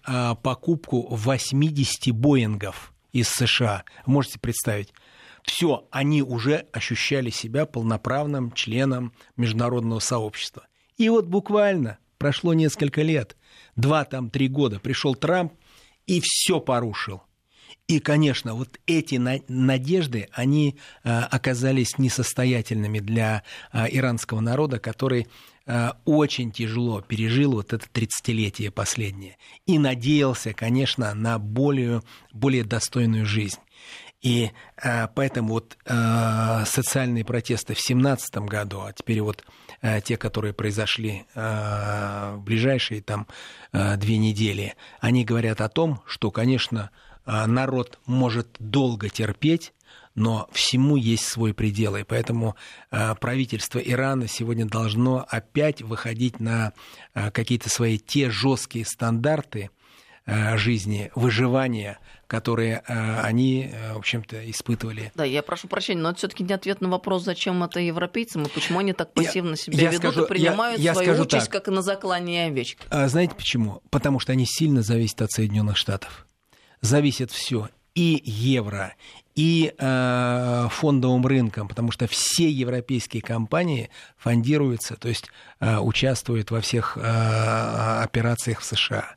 покупку 0.44 1.08
80 1.16 2.14
Боингов 2.14 2.94
из 3.14 3.30
США. 3.30 3.86
Можете 4.06 4.40
представить? 4.40 4.94
Все, 5.44 5.88
они 5.92 6.22
уже 6.22 6.68
ощущали 6.74 7.30
себя 7.30 7.66
полноправным 7.66 8.52
членом 8.52 9.14
международного 9.38 10.00
сообщества. 10.00 10.68
И 10.98 11.08
вот 11.08 11.26
буквально 11.26 12.00
прошло 12.18 12.54
несколько 12.54 13.02
лет, 13.02 13.38
два 13.78 14.04
там, 14.04 14.30
три 14.30 14.50
года, 14.50 14.80
пришел 14.82 15.16
Трамп 15.16 15.54
и 16.06 16.22
все 16.22 16.60
порушил– 16.60 17.24
и, 17.88 18.00
конечно, 18.00 18.54
вот 18.54 18.80
эти 18.88 19.16
надежды, 19.16 20.30
они 20.32 20.78
а, 21.04 21.26
оказались 21.26 21.98
несостоятельными 21.98 23.00
для 23.00 23.44
а, 23.72 23.86
иранского 23.86 24.40
народа, 24.40 24.80
который 24.80 25.28
а, 25.66 25.98
очень 26.06 26.52
тяжело 26.52 27.02
пережил 27.02 27.54
вот 27.54 27.74
это 27.74 27.86
30-летие 27.94 28.72
последнее 28.72 29.38
и 29.66 29.78
надеялся, 29.78 30.54
конечно, 30.54 31.14
на 31.14 31.38
более, 31.38 32.02
более 32.32 32.64
достойную 32.64 33.26
жизнь. 33.26 33.60
И 34.22 34.52
э, 34.84 35.08
поэтому 35.16 35.54
вот 35.54 35.78
э, 35.84 36.64
социальные 36.66 37.26
протесты 37.26 37.74
в 37.74 37.78
2017 37.78 38.38
году, 38.38 38.82
а 38.82 38.94
теперь 38.94 39.22
вот 39.22 39.44
э, 39.82 40.00
те, 40.02 40.16
которые 40.16 40.54
произошли 40.54 41.26
э, 41.34 42.36
в 42.36 42.42
ближайшие 42.44 43.02
там 43.02 43.28
э, 43.74 43.98
две 43.98 44.18
недели, 44.18 44.76
они 45.00 45.26
говорят 45.26 45.60
о 45.60 45.70
том, 45.70 46.04
что, 46.06 46.30
конечно, 46.30 46.92
народ 47.26 48.00
может 48.06 48.48
долго 48.60 49.10
терпеть, 49.10 49.74
но 50.16 50.48
всему 50.52 50.98
есть 50.98 51.26
свой 51.26 51.54
предел, 51.54 51.96
и 51.96 52.04
поэтому 52.04 52.56
а, 52.90 53.16
правительство 53.16 53.80
Ирана 53.80 54.28
сегодня 54.28 54.66
должно 54.66 55.26
опять 55.30 55.82
выходить 55.82 56.40
на 56.40 56.74
а, 57.14 57.32
какие-то 57.32 57.70
свои 57.70 57.98
те 57.98 58.30
жесткие 58.30 58.86
стандарты 58.86 59.70
жизни, 60.54 61.12
выживания, 61.16 61.98
которые 62.28 62.78
они, 62.78 63.74
в 63.96 63.98
общем-то, 63.98 64.50
испытывали. 64.52 65.12
Да, 65.16 65.26
я 65.26 65.42
прошу 65.42 65.68
прощения, 65.68 66.00
но 66.00 66.10
это 66.10 66.20
все-таки 66.20 66.44
не 66.44 66.54
ответ 66.54 66.80
на 66.80 66.90
вопрос, 66.90 67.24
зачем 67.24 67.64
это 67.64 67.80
европейцам 67.80 68.44
и 68.44 68.48
почему 68.48 68.80
они 68.80 68.94
так 68.94 69.14
пассивно 69.14 69.58
себя 69.58 69.80
я 69.80 69.90
ведут 69.90 70.14
скажу, 70.14 70.26
и 70.26 70.28
принимают 70.28 70.80
я, 70.80 70.92
я 70.92 70.94
свою 70.94 71.24
участь, 71.24 71.50
так. 71.50 71.64
как 71.64 71.74
на 71.74 71.82
заклание 71.82 72.46
овечки. 72.46 72.86
Знаете 72.92 73.34
почему? 73.34 73.82
Потому 73.90 74.20
что 74.20 74.32
они 74.32 74.46
сильно 74.46 74.84
зависят 74.84 75.24
от 75.24 75.32
Соединенных 75.32 75.76
Штатов 75.76 76.28
зависит 76.82 77.32
все 77.32 77.70
и 77.96 78.22
евро, 78.24 78.94
и 79.36 79.74
э, 79.78 80.68
фондовым 80.72 81.26
рынком, 81.26 81.68
потому 81.68 81.92
что 81.92 82.08
все 82.08 82.50
европейские 82.50 83.22
компании 83.22 83.90
фондируются, 84.18 84.96
то 84.96 85.08
есть 85.10 85.30
э, 85.60 85.78
участвуют 85.78 86.52
во 86.52 86.62
всех 86.62 86.98
э, 86.98 87.02
операциях 87.02 88.60
в 88.60 88.66
США. 88.66 89.16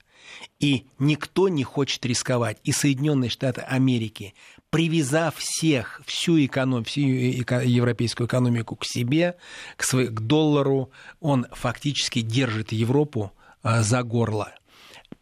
И 0.61 0.87
никто 0.99 1.49
не 1.49 1.65
хочет 1.65 2.05
рисковать. 2.07 2.59
И 2.65 2.73
Соединенные 2.73 3.31
Штаты 3.31 3.61
Америки, 3.63 4.35
привязав 4.71 5.37
всех, 5.37 6.01
всю, 6.07 6.45
эконом, 6.45 6.85
всю 6.85 7.01
европейскую 7.01 8.27
экономику 8.27 8.77
к 8.77 8.85
себе, 8.85 9.37
к, 9.77 9.85
свой, 9.85 10.09
к 10.09 10.21
доллару, 10.21 10.91
он 11.21 11.47
фактически 11.53 12.21
держит 12.21 12.73
Европу 12.73 13.33
э, 13.63 13.83
за 13.83 14.03
горло. 14.03 14.53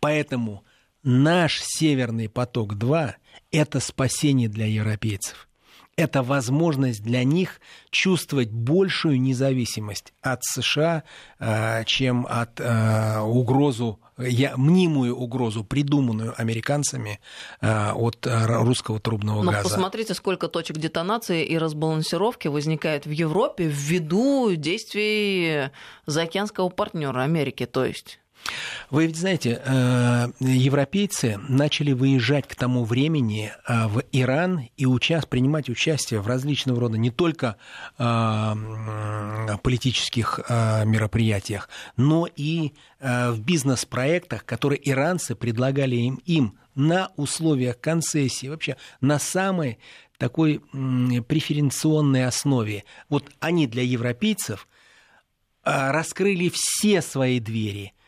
Поэтому 0.01 0.64
Наш 1.05 1.61
Северный 1.62 2.28
поток-2– 2.28 3.14
это 3.50 3.80
спасение 3.80 4.48
для 4.48 4.66
европейцев. 4.66 5.48
Это 5.96 6.22
возможность 6.22 7.03
для 7.03 7.24
них 7.24 7.61
чувствовать 7.90 8.50
большую 8.50 9.20
независимость 9.20 10.14
от 10.22 10.42
США, 10.42 11.03
э, 11.38 11.84
чем 11.84 12.26
от 12.30 12.61
э, 12.61 13.18
угрозу, 13.20 13.98
мнимую 14.16 15.16
угрозу, 15.16 15.64
придуманную 15.64 16.40
американцами 16.40 17.20
э, 17.61 17.90
от 17.90 18.26
русского 18.26 19.00
трубного 19.00 19.42
Но 19.42 19.50
газа. 19.50 19.64
посмотрите, 19.64 20.14
сколько 20.14 20.48
точек 20.48 20.78
детонации 20.78 21.44
и 21.44 21.59
разбалансировки 21.59 22.48
возникает 22.48 23.05
в 23.05 23.11
Европе 23.11 23.64
ввиду 23.66 24.55
действий 24.55 25.70
заокеанского 26.07 26.70
партнера 26.70 27.22
Америки, 27.22 27.66
то 27.66 27.84
есть 27.84 28.21
вы 28.90 29.07
ведь 29.07 29.16
знаете, 29.16 29.62
э, 29.64 30.28
европейцы 30.40 31.38
начали 31.49 31.93
выезжать 31.93 32.47
к 32.47 32.55
тому 32.55 32.84
времени 32.84 33.51
э, 33.66 33.86
в 33.86 34.03
Иран 34.12 34.68
и 34.76 34.84
участь, 34.84 35.28
принимать 35.28 35.70
участие 35.70 36.20
в 36.20 36.26
различного 36.26 36.80
рода 36.80 36.99
не 36.99 37.11
только 37.11 37.57
э, 37.99 38.55
политических 39.62 40.40
мероприятиях, 40.84 41.68
но 41.97 42.28
и 42.36 42.72
в 43.01 43.38
бизнес-проектах, 43.40 44.45
которые 44.45 44.80
иранцы 44.88 45.34
предлагали 45.34 45.97
им, 45.97 46.20
им 46.26 46.59
на 46.74 47.11
условиях 47.16 47.80
концессии, 47.80 48.47
вообще 48.47 48.76
на 49.01 49.18
самой 49.18 49.78
такой 50.18 50.59
преференционной 50.59 52.26
основе. 52.26 52.84
Вот 53.09 53.30
они 53.40 53.66
для 53.66 53.82
европейцев 53.82 54.68
раскрыли 55.64 56.51
все 56.55 57.03
свои 57.03 57.40
двери– 57.40 57.95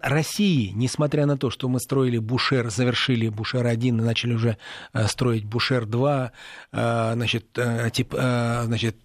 России, 0.00 0.72
несмотря 0.74 1.26
на 1.26 1.36
то, 1.36 1.50
что 1.50 1.68
мы 1.68 1.80
строили 1.80 2.18
Бушер, 2.18 2.70
завершили 2.70 3.28
Бушер-1 3.28 3.88
и 3.88 3.90
начали 3.90 4.34
уже 4.34 4.56
э, 4.92 5.06
строить 5.08 5.44
Бушер-2, 5.44 6.30
э, 6.72 7.12
значит, 7.14 7.46
э, 7.58 7.90
тип, 7.92 8.12
значит, 8.12 8.96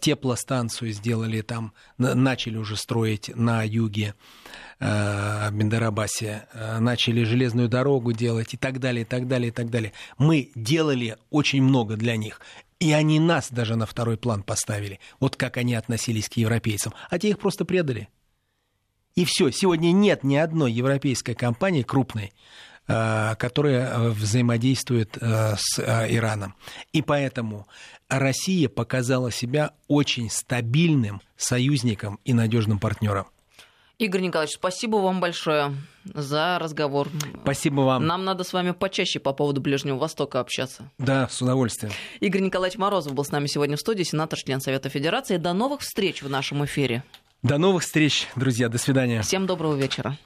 теплостанцию 0.00 0.92
сделали 0.92 1.40
там, 1.42 1.72
начали 1.98 2.56
уже 2.56 2.76
строить 2.76 3.30
на 3.34 3.62
юге 3.62 4.14
в 4.78 5.50
Бендарабасе, 5.52 6.46
начали 6.78 7.24
железную 7.24 7.68
дорогу 7.68 8.12
делать 8.12 8.54
и 8.54 8.56
так 8.56 8.80
далее, 8.80 9.02
и 9.02 9.04
так 9.04 9.28
далее, 9.28 9.48
и 9.48 9.52
так 9.52 9.68
далее. 9.68 9.92
Мы 10.16 10.50
делали 10.54 11.18
очень 11.30 11.62
много 11.62 11.96
для 11.96 12.16
них. 12.16 12.40
И 12.78 12.92
они 12.92 13.20
нас 13.20 13.50
даже 13.50 13.76
на 13.76 13.84
второй 13.84 14.16
план 14.16 14.42
поставили. 14.42 15.00
Вот 15.20 15.36
как 15.36 15.58
они 15.58 15.74
относились 15.74 16.30
к 16.30 16.34
европейцам. 16.38 16.94
А 17.10 17.18
те 17.18 17.28
их 17.28 17.38
просто 17.38 17.66
предали. 17.66 18.08
И 19.14 19.24
все. 19.24 19.50
Сегодня 19.50 19.92
нет 19.92 20.24
ни 20.24 20.36
одной 20.36 20.72
европейской 20.72 21.34
компании 21.34 21.82
крупной, 21.82 22.32
э, 22.86 23.34
которая 23.36 23.88
э, 23.88 24.10
взаимодействует 24.10 25.16
э, 25.20 25.56
с 25.56 25.78
Ираном. 25.78 26.54
И 26.92 27.02
поэтому 27.02 27.66
Россия 28.08 28.68
показала 28.68 29.30
себя 29.30 29.72
очень 29.88 30.30
стабильным 30.30 31.20
союзником 31.36 32.18
и 32.24 32.32
надежным 32.32 32.78
партнером. 32.78 33.26
Игорь 34.00 34.22
Николаевич, 34.22 34.54
спасибо 34.54 34.96
вам 34.96 35.20
большое 35.20 35.76
за 36.04 36.58
разговор. 36.58 37.08
Спасибо 37.42 37.82
вам. 37.82 38.06
Нам 38.06 38.24
надо 38.24 38.44
с 38.44 38.54
вами 38.54 38.70
почаще 38.70 39.20
по 39.20 39.34
поводу 39.34 39.60
Ближнего 39.60 39.98
Востока 39.98 40.40
общаться. 40.40 40.90
Да, 40.96 41.28
с 41.28 41.42
удовольствием. 41.42 41.92
Игорь 42.18 42.40
Николаевич 42.40 42.78
Морозов 42.78 43.12
был 43.12 43.26
с 43.26 43.30
нами 43.30 43.46
сегодня 43.46 43.76
в 43.76 43.80
студии, 43.80 44.02
сенатор, 44.02 44.38
член 44.38 44.62
Совета 44.62 44.88
Федерации. 44.88 45.36
До 45.36 45.52
новых 45.52 45.82
встреч 45.82 46.22
в 46.22 46.30
нашем 46.30 46.64
эфире. 46.64 47.04
До 47.42 47.56
новых 47.56 47.82
встреч, 47.84 48.28
друзья. 48.36 48.68
До 48.68 48.76
свидания. 48.76 49.22
Всем 49.22 49.46
доброго 49.46 49.74
вечера. 49.74 50.18